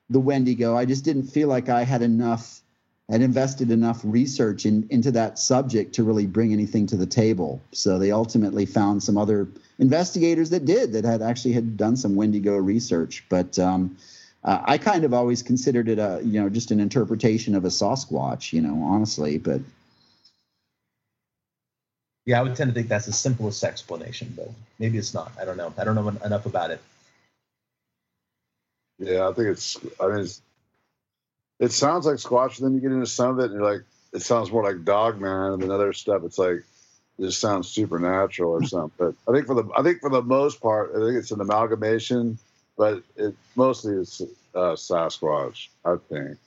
[0.09, 0.77] the Wendigo.
[0.77, 2.61] I just didn't feel like I had enough,
[3.09, 7.61] had invested enough research in, into that subject to really bring anything to the table.
[7.71, 9.47] So they ultimately found some other
[9.79, 13.23] investigators that did, that had actually had done some Wendigo research.
[13.29, 13.97] But um,
[14.43, 17.69] uh, I kind of always considered it a, you know, just an interpretation of a
[17.69, 19.37] Sasquatch, you know, honestly.
[19.37, 19.61] But
[22.25, 24.49] yeah, I would tend to think that's the simplest explanation, but
[24.79, 25.31] maybe it's not.
[25.39, 25.73] I don't know.
[25.77, 26.81] I don't know enough about it.
[28.99, 29.77] Yeah, I think it's.
[30.01, 30.41] I mean, it's,
[31.59, 32.57] it sounds like Squatch.
[32.57, 33.83] And then you get into some of it, and you're like,
[34.13, 36.23] it sounds more like Dogman, and then other stuff.
[36.23, 36.63] It's like,
[37.19, 38.91] it just sounds supernatural or something.
[38.97, 41.41] But I think for the, I think for the most part, I think it's an
[41.41, 42.37] amalgamation,
[42.77, 44.21] but it mostly is
[44.55, 45.69] uh, Sasquatch.
[45.83, 46.37] I think.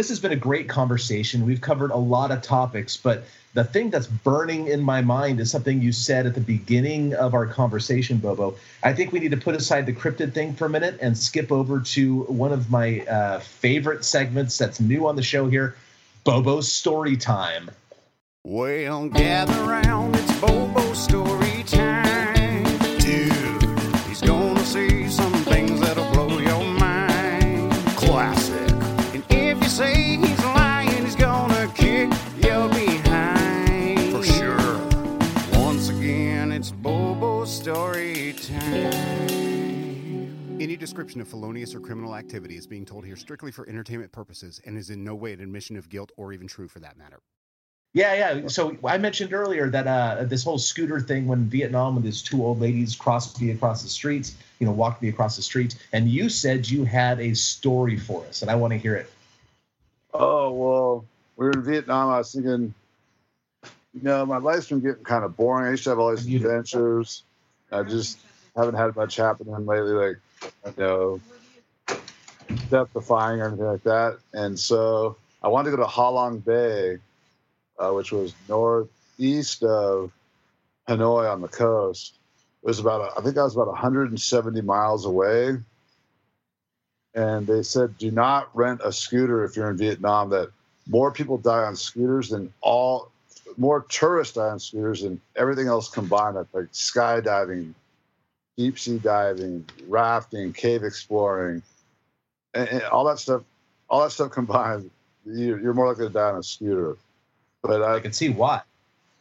[0.00, 1.44] This has been a great conversation.
[1.44, 5.50] We've covered a lot of topics, but the thing that's burning in my mind is
[5.50, 8.54] something you said at the beginning of our conversation, Bobo.
[8.82, 11.52] I think we need to put aside the cryptid thing for a minute and skip
[11.52, 15.76] over to one of my uh, favorite segments that's new on the show here
[16.24, 17.70] Bobo's Story Time.
[18.42, 22.09] Well, gather around, it's Bobo's Story Time.
[40.80, 44.76] Description of felonious or criminal activity is being told here strictly for entertainment purposes and
[44.76, 47.20] is in no way an admission of guilt or even true for that matter.
[47.92, 48.46] Yeah, yeah.
[48.48, 52.44] So I mentioned earlier that uh, this whole scooter thing when Vietnam, when these two
[52.44, 56.08] old ladies crossed me across the streets, you know, walked me across the streets, and
[56.08, 59.10] you said you had a story for us, and I want to hear it.
[60.14, 61.04] Oh well,
[61.36, 62.10] we were in Vietnam.
[62.10, 62.72] I was thinking,
[63.92, 65.66] you know, my life's been getting kind of boring.
[65.66, 67.24] I used to have all these adventures.
[67.72, 68.18] I just
[68.56, 71.20] haven't had much happening lately, like you know,
[72.94, 74.18] defying or anything like that.
[74.32, 76.98] And so I wanted to go to Halong Bay,
[77.78, 80.12] uh, which was northeast of
[80.88, 82.14] Hanoi on the coast.
[82.62, 85.58] It was about, I think I was about 170 miles away.
[87.14, 90.30] And they said, do not rent a scooter if you're in Vietnam.
[90.30, 90.50] That
[90.88, 93.10] more people die on scooters than all,
[93.56, 96.36] more tourists die on scooters than everything else combined.
[96.36, 97.74] Like skydiving,
[98.56, 101.62] deep sea diving, rafting, cave exploring,
[102.54, 103.42] and, and all that stuff.
[103.88, 104.88] All that stuff combined,
[105.26, 106.96] you, you're more likely to die on a scooter.
[107.62, 108.62] But I, I can see why.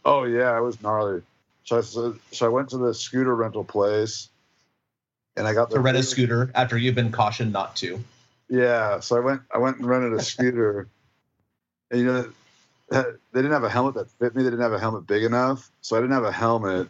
[0.05, 1.21] Oh yeah, it was gnarly.
[1.63, 4.29] So I, so I went to the scooter rental place,
[5.35, 8.03] and I got to rent a scooter after you've been cautioned not to.
[8.49, 10.87] Yeah, so I went I went and rented a scooter,
[11.91, 12.31] and you know
[12.89, 13.03] they
[13.33, 14.43] didn't have a helmet that fit me.
[14.43, 16.87] They didn't have a helmet big enough, so I didn't have a helmet,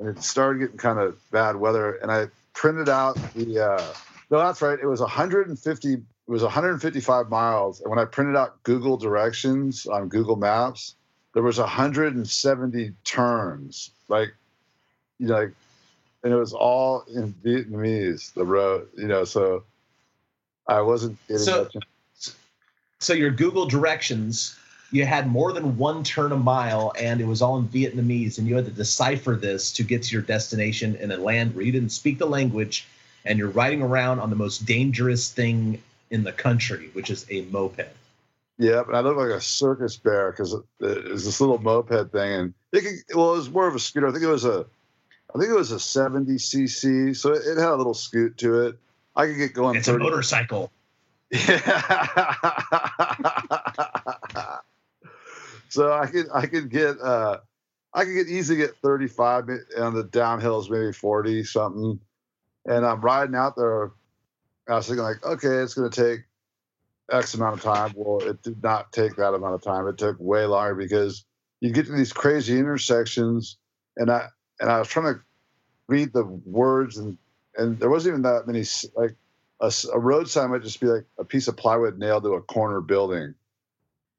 [0.00, 1.96] and it started getting kind of bad weather.
[1.96, 3.94] And I printed out the uh,
[4.30, 4.78] no, that's right.
[4.80, 5.92] It was 150.
[5.92, 10.94] It was 155 miles, and when I printed out Google directions on Google Maps,
[11.34, 14.34] there was 170 turns, like
[15.18, 15.52] you know, like,
[16.22, 18.32] and it was all in Vietnamese.
[18.32, 19.64] The road, you know, so
[20.66, 21.84] I wasn't getting so, much.
[23.00, 24.56] So your Google directions,
[24.90, 28.48] you had more than one turn a mile, and it was all in Vietnamese, and
[28.48, 31.72] you had to decipher this to get to your destination in a land where you
[31.72, 32.86] didn't speak the language,
[33.24, 35.80] and you're riding around on the most dangerous thing
[36.10, 37.88] in the country, which is a moped.
[38.58, 42.54] Yeah, I looked like a circus bear because it was this little moped thing, and
[42.72, 44.08] it could, well, it was more of a scooter.
[44.08, 44.66] I think it was a,
[45.34, 48.66] I think it was a 70 cc, so it, it had a little scoot to
[48.66, 48.78] it.
[49.14, 49.76] I could get going.
[49.76, 50.04] It's 30.
[50.04, 50.72] a motorcycle.
[51.32, 52.34] Yeah.
[55.70, 57.38] so I could I could get uh
[57.92, 59.48] I could get easily get 35
[59.78, 61.98] on the downhills, maybe 40 something.
[62.66, 63.92] And I'm riding out there.
[64.68, 66.20] I was thinking like, okay, it's to take
[67.10, 67.92] X amount of time.
[67.96, 69.88] Well, it did not take that amount of time.
[69.88, 71.24] It took way longer because
[71.60, 73.58] you get to these crazy intersections,
[73.96, 74.28] and I
[74.60, 75.20] and I was trying to
[75.88, 77.18] read the words, and
[77.56, 78.64] and there wasn't even that many.
[78.94, 79.16] Like
[79.60, 82.42] a, a road sign might just be like a piece of plywood nailed to a
[82.42, 83.34] corner building,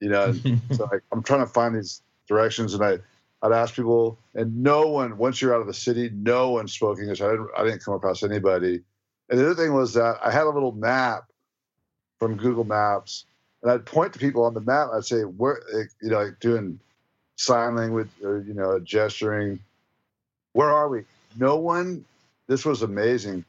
[0.02, 0.34] you know.
[0.72, 2.97] so like, I'm trying to find these directions, and I
[3.41, 6.99] I'd ask people, and no one once you're out of the city, no one spoke
[6.99, 7.22] English.
[7.22, 8.82] I didn't I didn't come across anybody.
[9.30, 11.24] And the other thing was that I had a little map
[12.20, 13.26] from Google Maps,
[13.64, 14.89] and I'd point to people on the map.
[14.93, 16.80] I'd say, "Where, eh, you know, like doing
[17.38, 19.60] sign language or you know, gesturing.
[20.54, 21.04] Where are we?"
[21.38, 22.04] No one.
[22.47, 23.45] This was amazing.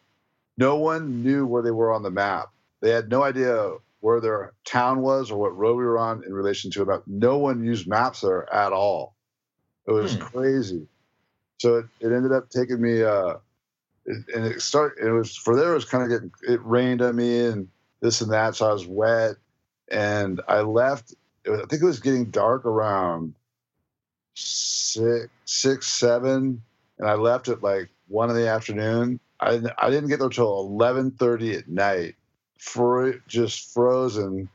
[0.57, 2.50] No one knew where they were on the map.
[2.80, 3.72] They had no idea
[4.03, 7.07] where their town was or what road we were on in relation to about.
[7.07, 9.14] No one used maps there at all.
[9.86, 10.22] It was hmm.
[10.22, 10.88] crazy.
[11.59, 13.05] So it, it ended up taking me.
[13.05, 13.34] Uh,
[14.05, 15.07] it, and it started.
[15.07, 15.70] It was for there.
[15.70, 16.32] It was kind of getting.
[16.42, 17.68] It rained on me and
[18.00, 18.57] this and that.
[18.57, 19.36] So I was wet,
[19.88, 21.14] and I left.
[21.46, 23.34] I think it was getting dark around
[24.34, 26.61] six, six, seven,
[26.98, 29.20] and I left at like one in the afternoon.
[29.38, 32.16] I I didn't get there till eleven thirty at night.
[32.62, 34.48] For just frozen,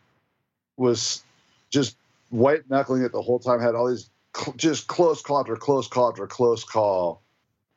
[0.77, 1.23] was
[1.69, 1.97] just
[2.29, 3.59] white knuckling it the whole time.
[3.59, 7.21] Had all these cl- just close call after close call after close call,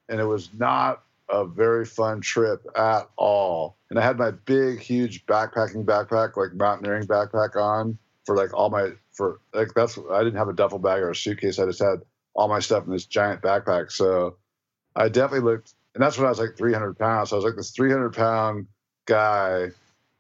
[0.08, 3.76] and it was not a very fun trip at all.
[3.90, 8.70] And I had my big, huge backpacking backpack, like mountaineering backpack on for like all
[8.70, 11.58] my for like that's I didn't have a duffel bag or a suitcase.
[11.58, 12.02] I just had
[12.34, 13.90] all my stuff in this giant backpack.
[13.90, 14.36] So
[14.94, 17.30] I definitely looked, and that's when I was like 300 pounds.
[17.30, 18.68] So I was like this 300 pound
[19.06, 19.70] guy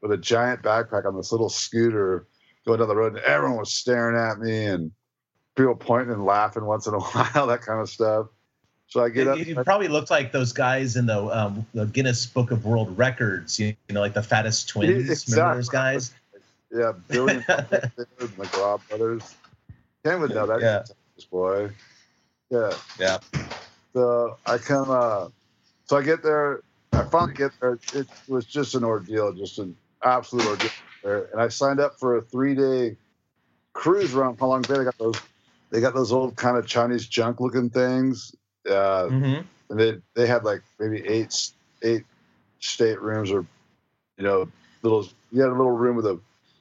[0.02, 2.26] with a giant backpack on this little scooter
[2.66, 4.90] going down the road, and everyone was staring at me and
[5.56, 8.28] people pointing and laughing once in a while, that kind of stuff.
[8.86, 9.38] So I get up.
[9.38, 13.58] You, probably looked like those guys in the, um, the Guinness Book of World Records.
[13.60, 15.08] You, know, like the fattest twins.
[15.08, 15.34] Exactly.
[15.34, 16.14] Remember those guys?
[16.72, 19.34] Yeah, Billy and the McGraw brothers.
[20.04, 20.60] Ken would know that.
[20.60, 20.82] Yeah.
[21.14, 21.70] This boy.
[22.50, 22.72] Yeah.
[22.98, 23.18] Yeah.
[23.92, 24.90] So I come.
[24.90, 25.28] Uh,
[25.84, 26.62] so I get there.
[26.92, 27.78] I finally get there.
[27.94, 30.72] It was just an ordeal, just an absolute.
[31.04, 32.96] And I signed up for a three-day
[33.74, 34.78] cruise around Halong Bay.
[34.78, 35.20] They got those.
[35.72, 38.34] They got those old kind of Chinese junk-looking things.
[38.68, 39.40] Uh, Mm-hmm.
[39.70, 41.34] and they they had like maybe eight
[41.82, 42.04] eight
[42.60, 43.46] staterooms or
[44.18, 44.48] you know
[44.82, 46.20] little you had a little room with a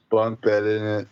[0.10, 1.08] bunk bed in it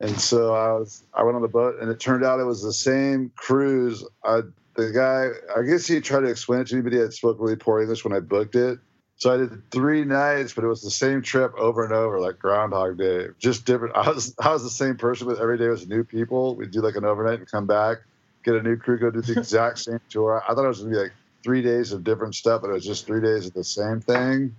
[0.00, 2.62] and so i was i went on the boat and it turned out it was
[2.62, 4.40] the same cruise i
[4.76, 7.36] the guy i guess he tried to explain it to me but he had spoke
[7.40, 8.78] really poor english when i booked it
[9.18, 12.38] so i did three nights but it was the same trip over and over like
[12.38, 15.86] groundhog day just different i was i was the same person but every day was
[15.86, 17.98] new people we'd do like an overnight and come back
[18.44, 20.92] get a new crew go do the exact same tour i thought it was going
[20.92, 21.12] to be like
[21.44, 24.54] three days of different stuff, but it was just three days of the same thing.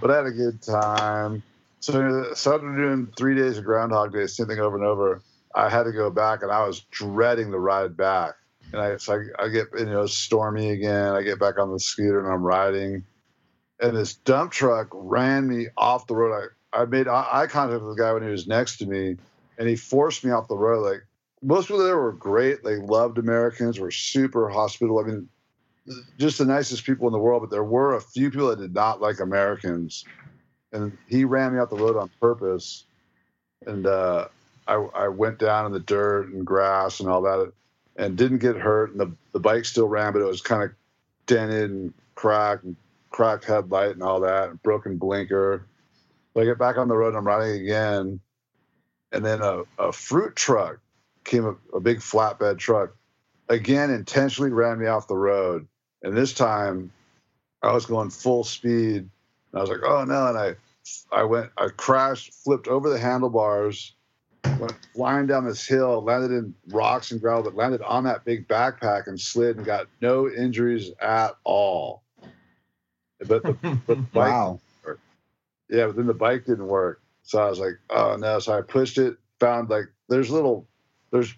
[0.00, 1.42] But I had a good time.
[1.80, 5.20] So started doing three days of Groundhog Day, same thing over and over.
[5.54, 8.34] I had to go back, and I was dreading the ride back.
[8.72, 11.12] And I, so I, I get, you know, stormy again.
[11.12, 13.04] I get back on the scooter and I'm riding,
[13.82, 16.50] and this dump truck ran me off the road.
[16.72, 19.16] I, I made eye contact with the guy when he was next to me,
[19.58, 20.88] and he forced me off the road.
[20.88, 21.04] Like
[21.42, 22.62] most people there were great.
[22.62, 25.00] They loved Americans, were super hospitable.
[25.00, 25.28] I mean,
[26.16, 28.72] just the nicest people in the world, but there were a few people that did
[28.72, 30.04] not like Americans.
[30.72, 32.84] And he ran me off the road on purpose.
[33.66, 34.28] And uh,
[34.66, 37.52] I, I went down in the dirt and grass and all that
[37.96, 38.92] and didn't get hurt.
[38.92, 40.70] And the, the bike still ran, but it was kind of
[41.26, 42.76] dented and cracked and
[43.12, 45.66] cracked headlight and all that, broken blinker.
[46.34, 48.20] So I get back on the road and I'm riding again.
[49.12, 50.78] And then a, a fruit truck
[51.24, 52.96] came, a, a big flatbed truck,
[53.48, 55.66] again intentionally ran me off the road.
[56.02, 56.90] And this time
[57.62, 58.96] I was going full speed.
[58.96, 59.10] And
[59.54, 60.26] I was like, oh no.
[60.26, 60.54] And I
[61.12, 63.94] I went I crashed, flipped over the handlebars,
[64.58, 68.48] went flying down this hill, landed in rocks and gravel, but landed on that big
[68.48, 72.01] backpack and slid and got no injuries at all.
[73.26, 74.60] But the, but the bike Wow.
[75.68, 77.00] yeah, but then the bike didn't work.
[77.22, 78.38] So I was like, oh no.
[78.38, 80.66] So I pushed it, found like there's little
[81.10, 81.34] there's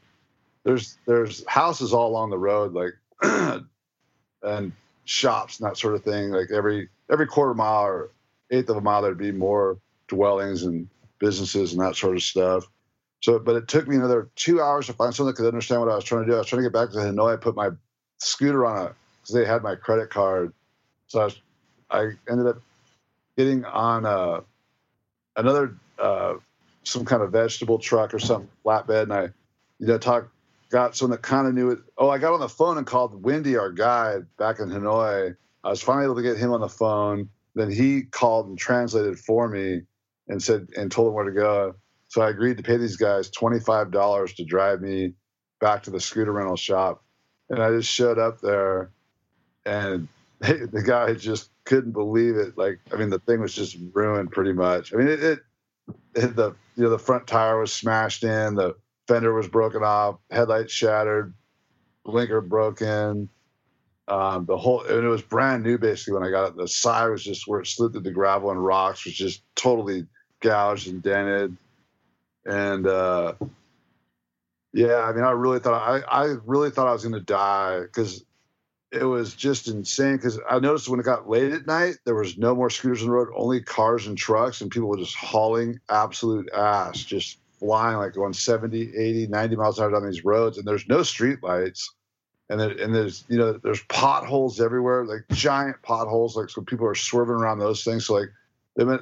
[0.64, 2.94] there's there's houses all along the road, like
[4.42, 4.72] and
[5.04, 6.30] shops and that sort of thing.
[6.30, 8.10] Like every every quarter mile or
[8.50, 9.78] eighth of a mile there'd be more
[10.08, 12.66] dwellings and businesses and that sort of stuff.
[13.20, 15.90] So but it took me another two hours to find someone that could understand what
[15.90, 16.34] I was trying to do.
[16.34, 17.70] I was trying to get back to Hanoi, I put my
[18.18, 20.52] scooter on a because they had my credit card.
[21.08, 21.40] So I was
[21.90, 22.60] I ended up
[23.36, 24.42] getting on a
[25.36, 26.34] another uh,
[26.84, 29.22] some kind of vegetable truck or some flatbed, and I,
[29.78, 30.28] you know, talk
[30.70, 31.78] got someone that kind of knew it.
[31.96, 35.36] Oh, I got on the phone and called Wendy, our guide back in Hanoi.
[35.62, 37.28] I was finally able to get him on the phone.
[37.54, 39.82] Then he called and translated for me
[40.28, 41.76] and said and told him where to go.
[42.08, 45.14] So I agreed to pay these guys twenty five dollars to drive me
[45.60, 47.02] back to the scooter rental shop,
[47.48, 48.90] and I just showed up there,
[49.64, 50.08] and
[50.44, 52.58] the guy just couldn't believe it.
[52.58, 54.92] Like, I mean, the thing was just ruined pretty much.
[54.92, 55.38] I mean, it, it,
[56.14, 58.74] it the you know the front tire was smashed in, the
[59.08, 61.34] fender was broken off, headlight shattered,
[62.04, 63.28] blinker broken.
[64.06, 66.56] Um, the whole and it was brand new basically when I got it.
[66.56, 70.06] The side was just where it slid through the gravel and rocks was just totally
[70.40, 71.56] gouged and dented.
[72.44, 73.32] And uh,
[74.74, 77.80] yeah, I mean, I really thought I, I really thought I was going to die
[77.80, 78.24] because
[78.94, 80.16] it was just insane.
[80.16, 83.08] Because I noticed when it got late at night, there was no more scooters on
[83.08, 87.96] the road, only cars and trucks, and people were just hauling absolute ass, just flying
[87.98, 90.58] like going 70, 80, 90 miles an hour down these roads.
[90.58, 91.92] And there's no street lights.
[92.50, 96.86] And, there, and there's you know there's potholes everywhere like giant potholes like so people
[96.86, 98.28] are swerving around those things so like
[98.76, 99.00] they went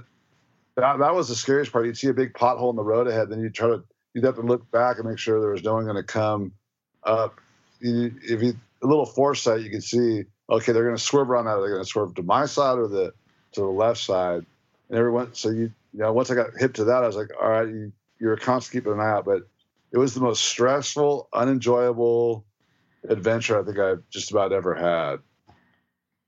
[0.76, 1.86] That, that was the scariest part.
[1.86, 3.82] You'd see a big pothole in the road ahead, then you'd try to
[4.14, 6.52] you'd have to look back and make sure there was no one going to come
[7.02, 7.40] up.
[7.80, 11.46] You, if you a little foresight, you can see okay, they're going to swerve around
[11.46, 11.56] that.
[11.56, 13.12] They're going to swerve to my side or the
[13.52, 14.44] to the left side,
[14.88, 15.34] and everyone.
[15.34, 17.68] So you you know once I got hip to that, I was like, all right,
[17.68, 19.24] you, you're constantly keeping an eye out.
[19.24, 19.42] But
[19.92, 22.44] it was the most stressful, unenjoyable
[23.08, 25.20] adventure I think I've just about ever had.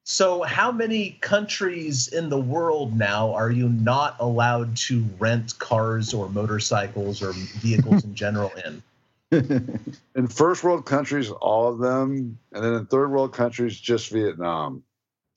[0.06, 6.12] So, how many countries in the world now are you not allowed to rent cars
[6.12, 8.82] or motorcycles or vehicles in general in?
[9.32, 14.82] In first world countries, all of them, and then in third world countries, just Vietnam.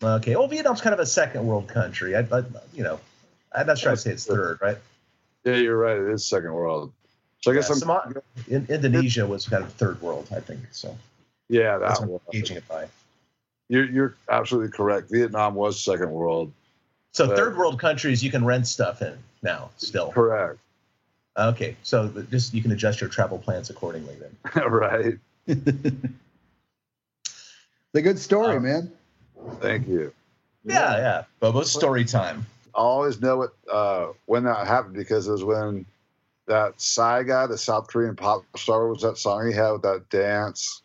[0.04, 0.36] Okay.
[0.36, 2.16] Well, Vietnam's kind of a second world country.
[2.16, 3.00] I, I you know,
[3.54, 4.78] I'm not sure I'd say it's third, right?
[5.44, 5.98] Yeah, you're right.
[5.98, 6.94] It is second world.
[7.42, 8.14] So I guess Yeah, I'm.
[8.48, 10.60] In, Indonesia was kind of third world, I think.
[10.72, 10.96] So
[11.50, 12.06] yeah, that's that.
[12.06, 12.88] I'm gauging it by.
[13.70, 15.10] You're you're absolutely correct.
[15.10, 16.52] Vietnam was second world.
[17.14, 20.12] So But- third world countries you can rent stuff in now still.
[20.12, 20.60] Correct.
[21.38, 21.76] Okay.
[21.84, 24.64] So just you can adjust your travel plans accordingly then.
[24.70, 25.18] right.
[27.94, 28.92] It's a good story, Um, man.
[29.62, 30.14] Thank you.
[30.66, 31.24] Yeah, yeah.
[31.40, 32.46] Bobo's story time.
[32.76, 35.86] I always know what uh, when that happened because it was when
[36.48, 40.10] that Psy guy, the South Korean pop star, was that song he had with that
[40.10, 40.82] dance.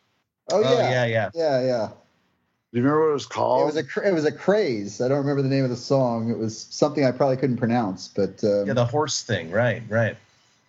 [0.51, 0.91] Oh, yeah.
[0.91, 1.31] yeah, yeah.
[1.35, 1.87] yeah, yeah.
[1.89, 3.59] Do you remember what it was called?
[3.59, 3.75] It called?
[3.75, 5.01] was a cra- it was a craze.
[5.01, 6.31] I don't remember the name of the song.
[6.31, 9.51] It was something I probably couldn't pronounce, but um, Yeah, the horse thing.
[9.51, 10.17] Right, right.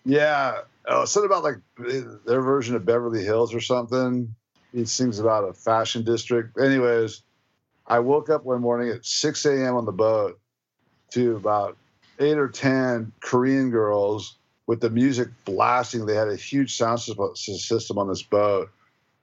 [0.06, 1.58] Yeah, oh, something about like
[2.26, 4.34] their version of Beverly Hills or something.
[4.74, 6.58] He sings about a fashion district.
[6.60, 7.22] Anyways,
[7.88, 9.76] I woke up one morning at 6 a.m.
[9.76, 10.40] on the boat
[11.12, 11.78] to about
[12.20, 14.38] eight or 10 Korean girls
[14.68, 16.06] with the music blasting.
[16.06, 18.72] They had a huge sound system on this boat,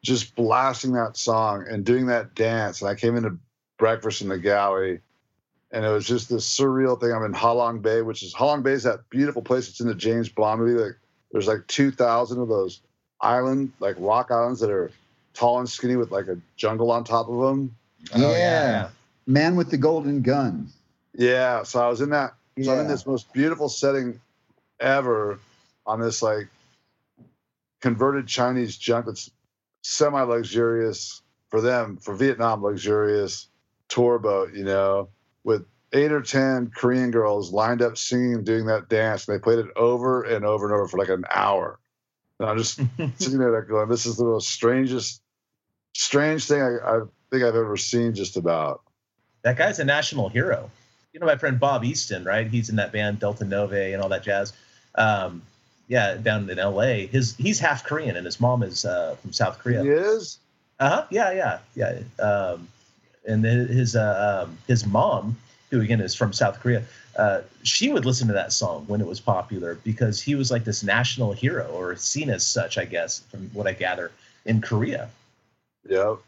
[0.05, 2.81] just blasting that song and doing that dance.
[2.81, 3.39] And I came into
[3.79, 5.01] breakfast in the galley.
[5.73, 7.13] And it was just this surreal thing.
[7.13, 9.69] I'm in Halong Bay, which is Halong Bay is that beautiful place.
[9.69, 10.81] It's in the James Bond movie.
[10.83, 10.97] Like
[11.31, 12.81] there's like 2,000 of those
[13.21, 14.91] island, like rock islands that are
[15.35, 17.77] tall and skinny with like a jungle on top of them.
[18.15, 18.89] Oh, Yeah.
[19.27, 20.69] Man with the Golden Gun.
[21.15, 22.35] Yeah, so I was in that.
[22.61, 24.21] So I'm in this most beautiful setting
[24.81, 25.39] ever
[25.87, 26.49] on this like
[27.81, 29.31] converted Chinese junk that's
[29.83, 33.49] semi luxurious for them, for Vietnam, luxurious
[33.89, 35.09] tour boat, you know,
[35.45, 39.27] with eight or 10 Korean girls lined up singing doing that dance.
[39.27, 41.79] And they played it over and over and over for like an hour.
[42.39, 42.77] And I'm just
[43.19, 45.23] sitting there going, this is the most strangest,
[45.95, 48.83] strange thing I, I think I've ever seen just about.
[49.43, 50.71] That guy's a national hero.
[51.13, 52.47] You know my friend Bob Easton, right?
[52.47, 54.53] He's in that band Delta Nove and all that jazz.
[54.95, 55.43] Um,
[55.89, 57.07] yeah, down in L.A.
[57.07, 59.83] His he's half Korean and his mom is uh, from South Korea.
[59.83, 60.39] He is?
[60.79, 61.07] Uh huh.
[61.11, 62.25] Yeah, yeah, yeah.
[62.25, 62.69] Um,
[63.27, 65.37] and his uh, um, his mom,
[65.71, 66.85] who again is from South Korea,
[67.17, 70.65] uh, she would listen to that song when it was popular because he was like
[70.65, 74.11] this national hero or seen as such, I guess, from what I gather
[74.45, 75.11] in Korea.
[75.89, 76.19] Yep.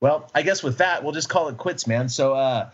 [0.00, 2.08] Well, I guess with that, we'll just call it quits, man.
[2.08, 2.70] So uh,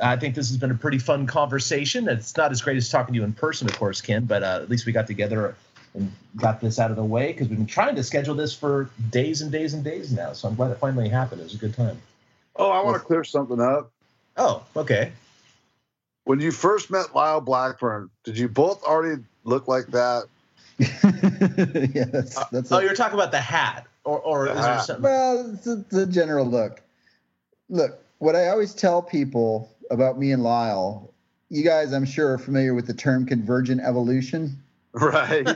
[0.00, 2.08] I think this has been a pretty fun conversation.
[2.08, 4.60] It's not as great as talking to you in person, of course, Ken, but uh,
[4.62, 5.56] at least we got together
[5.94, 8.90] and got this out of the way because we've been trying to schedule this for
[9.10, 10.32] days and days and days now.
[10.32, 11.40] So I'm glad it finally happened.
[11.40, 12.00] It was a good time.
[12.58, 13.92] Oh, I want to clear something up.
[14.36, 15.12] Oh, okay.
[16.24, 20.24] When you first met Lyle Blackburn, did you both already look like that?
[20.78, 22.72] yeah, uh, that's that's.
[22.72, 25.04] Oh, you're talking about the hat, or or The is there something?
[25.04, 26.82] Well, it's a, it's a general look.
[27.68, 31.12] Look, what I always tell people about me and Lyle,
[31.48, 34.62] you guys, I'm sure, are familiar with the term convergent evolution.
[34.94, 35.46] Right.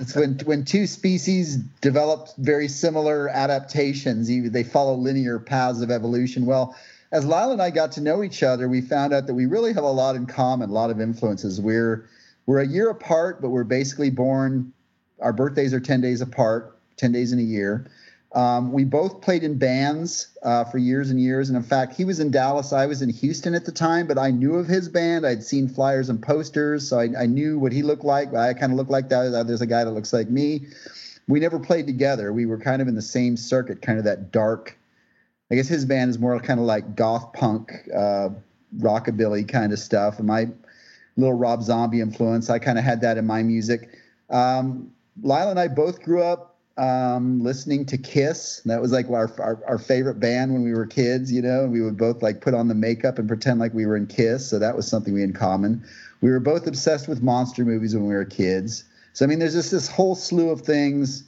[0.00, 6.46] It's when when two species develop very similar adaptations, they follow linear paths of evolution.
[6.46, 6.74] Well,
[7.12, 9.72] as Lyle and I got to know each other, we found out that we really
[9.74, 11.60] have a lot in common, a lot of influences.
[11.60, 12.08] We're
[12.46, 14.72] we're a year apart, but we're basically born.
[15.20, 17.86] Our birthdays are ten days apart, ten days in a year.
[18.32, 22.04] Um, we both played in bands uh, for years and years, and in fact, he
[22.04, 22.74] was in Dallas.
[22.74, 25.26] I was in Houston at the time, but I knew of his band.
[25.26, 28.34] I'd seen flyers and posters, so I, I knew what he looked like.
[28.34, 29.44] I kind of looked like that.
[29.46, 30.66] There's a guy that looks like me.
[31.26, 32.32] We never played together.
[32.32, 34.76] We were kind of in the same circuit, kind of that dark.
[35.50, 38.28] I guess his band is more kind of like goth punk, uh,
[38.78, 40.48] rockabilly kind of stuff, and my
[41.16, 42.50] little Rob Zombie influence.
[42.50, 43.88] I kind of had that in my music.
[44.28, 48.62] Um, Lyle and I both grew up um, listening to Kiss.
[48.64, 51.32] That was like our, our our favorite band when we were kids.
[51.32, 53.96] You know, we would both like put on the makeup and pretend like we were
[53.96, 54.48] in Kiss.
[54.48, 55.84] So that was something we had in common.
[56.20, 58.84] We were both obsessed with monster movies when we were kids.
[59.12, 61.24] So I mean, there's just this whole slew of things.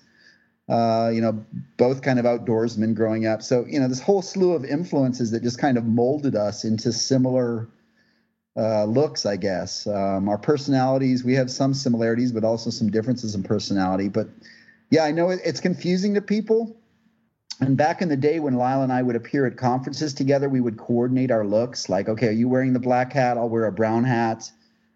[0.69, 1.45] Uh, you know,
[1.79, 3.43] both kind of outdoorsmen growing up.
[3.43, 6.93] So you know, this whole slew of influences that just kind of molded us into
[6.93, 7.69] similar
[8.57, 9.87] uh, looks, I guess.
[9.89, 14.09] Um, our personalities, we have some similarities, but also some differences in personality.
[14.09, 14.29] But
[14.91, 16.77] yeah, I know it's confusing to people.
[17.61, 20.61] And back in the day when Lyle and I would appear at conferences together, we
[20.61, 21.89] would coordinate our looks.
[21.89, 23.37] Like, okay, are you wearing the black hat?
[23.37, 24.51] I'll wear a brown hat.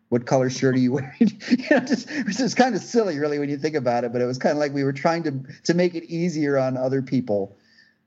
[0.09, 1.15] What color shirt are you wearing?
[1.21, 4.13] you know, just it's just kind of silly, really, when you think about it.
[4.13, 6.77] But it was kind of like we were trying to to make it easier on
[6.77, 7.57] other people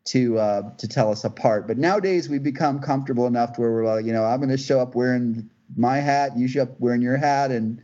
[0.05, 1.67] to uh, to tell us apart.
[1.67, 4.57] But nowadays we've become comfortable enough to where we're like, you know, I'm going to
[4.57, 7.81] show up wearing my hat, you show up wearing your hat, and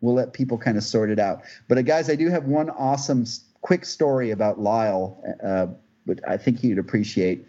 [0.00, 1.42] we'll let people kind of sort it out.
[1.68, 3.24] But uh, guys, I do have one awesome
[3.66, 5.66] quick story about Lyle, uh,
[6.06, 7.44] but I think you'd appreciate.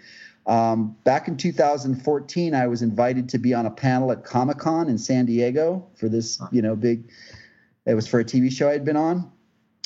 [0.47, 4.89] Um, back in 2014, I was invited to be on a panel at Comic Con
[4.89, 7.07] in San Diego for this, you know, big.
[7.86, 9.32] It was for a TV show I'd been on,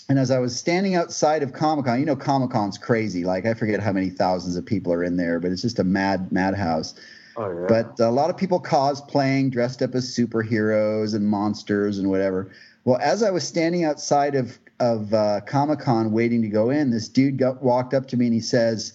[0.07, 3.25] and as I was standing outside of Comic Con, you know, Comic Con's crazy.
[3.25, 5.83] Like I forget how many thousands of people are in there, but it's just a
[5.83, 6.93] mad madhouse.
[7.35, 7.65] Oh yeah.
[7.67, 12.51] But a lot of people cosplaying, dressed up as superheroes and monsters and whatever.
[12.83, 16.89] Well, as I was standing outside of of uh, Comic Con waiting to go in,
[16.89, 18.93] this dude got, walked up to me and he says,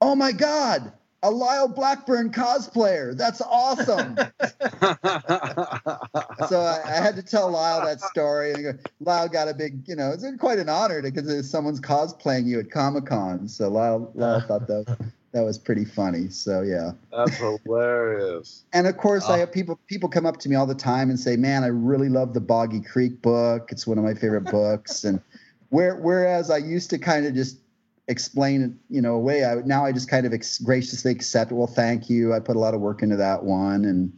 [0.00, 0.90] "Oh my God,
[1.22, 3.14] a Lyle Blackburn cosplayer!
[3.14, 4.16] That's awesome!"
[6.48, 8.54] so I, I had to tell Lyle that story.
[8.54, 12.46] And go, Lyle got a big, you know, it's quite an honor because someone's cosplaying
[12.46, 13.46] you at Comic Con.
[13.46, 14.96] So Lyle, Lyle thought that
[15.32, 16.28] that was pretty funny.
[16.28, 16.92] So yeah.
[17.12, 18.64] That's hilarious.
[18.72, 21.18] And of course, I have people people come up to me all the time and
[21.18, 23.70] say, "Man, I really love the Boggy Creek book.
[23.72, 25.20] It's one of my favorite books." And
[25.70, 27.58] where whereas I used to kind of just
[28.08, 31.52] explain it, you know, away, I now I just kind of ex- graciously accept.
[31.52, 32.34] Well, thank you.
[32.34, 34.12] I put a lot of work into that one, and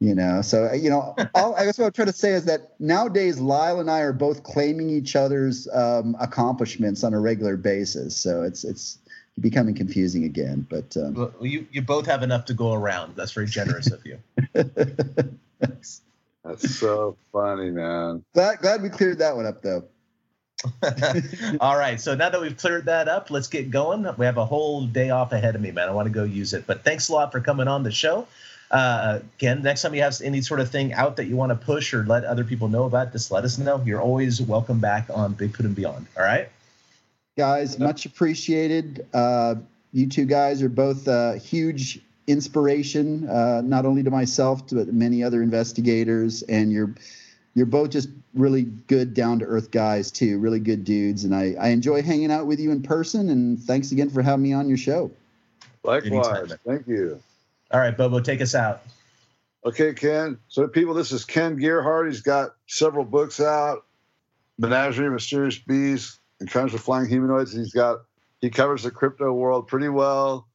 [0.00, 2.72] you know, so you know, all, I guess what I'm trying to say is that
[2.80, 8.16] nowadays Lyle and I are both claiming each other's um, accomplishments on a regular basis.
[8.16, 8.98] So it's it's
[9.40, 10.66] becoming confusing again.
[10.68, 13.16] But um, Well, you you both have enough to go around.
[13.16, 14.18] That's very generous of you.
[16.44, 18.24] That's so funny, man.
[18.34, 19.84] Glad, glad we cleared that one up, though.
[21.60, 22.00] All right.
[22.00, 24.06] So now that we've cleared that up, let's get going.
[24.16, 25.88] We have a whole day off ahead of me, man.
[25.88, 26.66] I want to go use it.
[26.66, 28.26] But thanks a lot for coming on the show.
[28.70, 31.56] Uh, again, next time you have any sort of thing out that you want to
[31.56, 33.82] push or let other people know about, just let us know.
[33.84, 36.06] You're always welcome back on Bigfoot and Beyond.
[36.16, 36.48] All right.
[37.36, 39.06] Guys, much appreciated.
[39.14, 39.54] Uh,
[39.92, 45.22] you two guys are both uh, huge inspiration, uh, not only to myself, but many
[45.22, 46.42] other investigators.
[46.42, 46.94] And you're
[47.54, 50.38] you're both just really good, down to earth guys too.
[50.38, 53.28] Really good dudes, and I, I enjoy hanging out with you in person.
[53.30, 55.10] And thanks again for having me on your show.
[55.84, 56.52] Likewise.
[56.66, 57.20] Thank you.
[57.70, 58.82] All right, Bobo, take us out.
[59.64, 60.38] Okay, Ken.
[60.48, 62.08] So, people, this is Ken Gerhard.
[62.08, 63.84] He's got several books out
[64.58, 67.52] Menagerie, Mysterious Beasts, Encounters with Flying Humanoids.
[67.54, 68.00] He's got,
[68.40, 70.46] he covers the crypto world pretty well.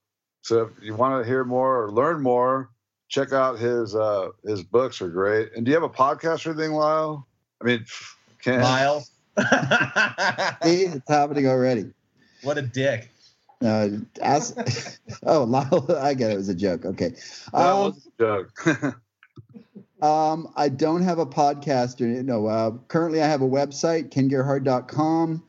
[0.44, 2.70] So, if you want to hear more or learn more,
[3.10, 5.50] check out his uh his books are great.
[5.56, 7.26] And do you have a podcast or anything, Lyle?
[7.62, 7.86] I mean,
[8.44, 8.62] Ken.
[8.62, 9.00] Lyle.
[10.64, 11.92] See, it's happening already.
[12.44, 13.10] what a dick.
[13.64, 13.88] Uh,
[14.22, 14.56] ask,
[15.24, 16.36] oh, Lyle, I get it.
[16.36, 16.86] It was a joke.
[16.86, 17.10] Okay.
[17.54, 18.96] That Um, was a joke.
[20.02, 22.46] Um, I don't have a podcast or no.
[22.46, 25.44] Uh, currently, I have a website, kengerhard.com,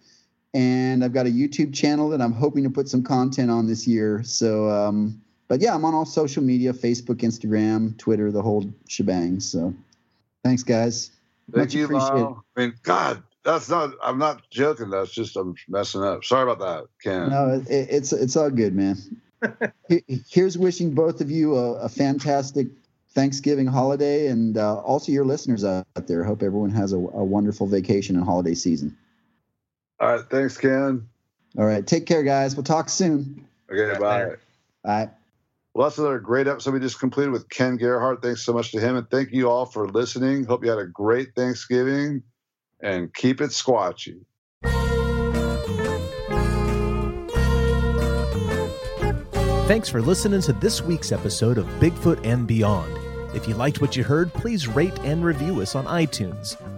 [0.58, 3.86] and I've got a YouTube channel that I'm hoping to put some content on this
[3.86, 4.24] year.
[4.24, 9.38] So, um, but yeah, I'm on all social media: Facebook, Instagram, Twitter, the whole shebang.
[9.38, 9.72] So,
[10.42, 11.12] thanks, guys.
[11.52, 12.26] Thank Much you, appreciated.
[12.56, 14.90] I mean, God, that's not, I'm not joking.
[14.90, 16.24] That's just, I'm messing up.
[16.24, 17.30] Sorry about that, Ken.
[17.30, 18.96] No, it, it's it's all good, man.
[20.28, 22.66] Here's wishing both of you a, a fantastic
[23.12, 26.24] Thanksgiving holiday, and uh, also your listeners out there.
[26.24, 28.96] Hope everyone has a, a wonderful vacation and holiday season.
[30.00, 30.24] All right.
[30.30, 31.08] Thanks, Ken.
[31.56, 32.54] All right, take care, guys.
[32.54, 33.46] We'll talk soon.
[33.70, 34.18] Okay, right, bye.
[34.18, 34.40] later.
[34.84, 35.10] Bye.
[35.74, 38.22] Well, that's another great episode we just completed with Ken Gerhard.
[38.22, 38.96] Thanks so much to him.
[38.96, 40.44] And thank you all for listening.
[40.44, 42.22] Hope you had a great Thanksgiving
[42.80, 44.20] and keep it squatchy.
[49.66, 52.96] Thanks for listening to this week's episode of Bigfoot and Beyond.
[53.36, 56.56] If you liked what you heard, please rate and review us on iTunes.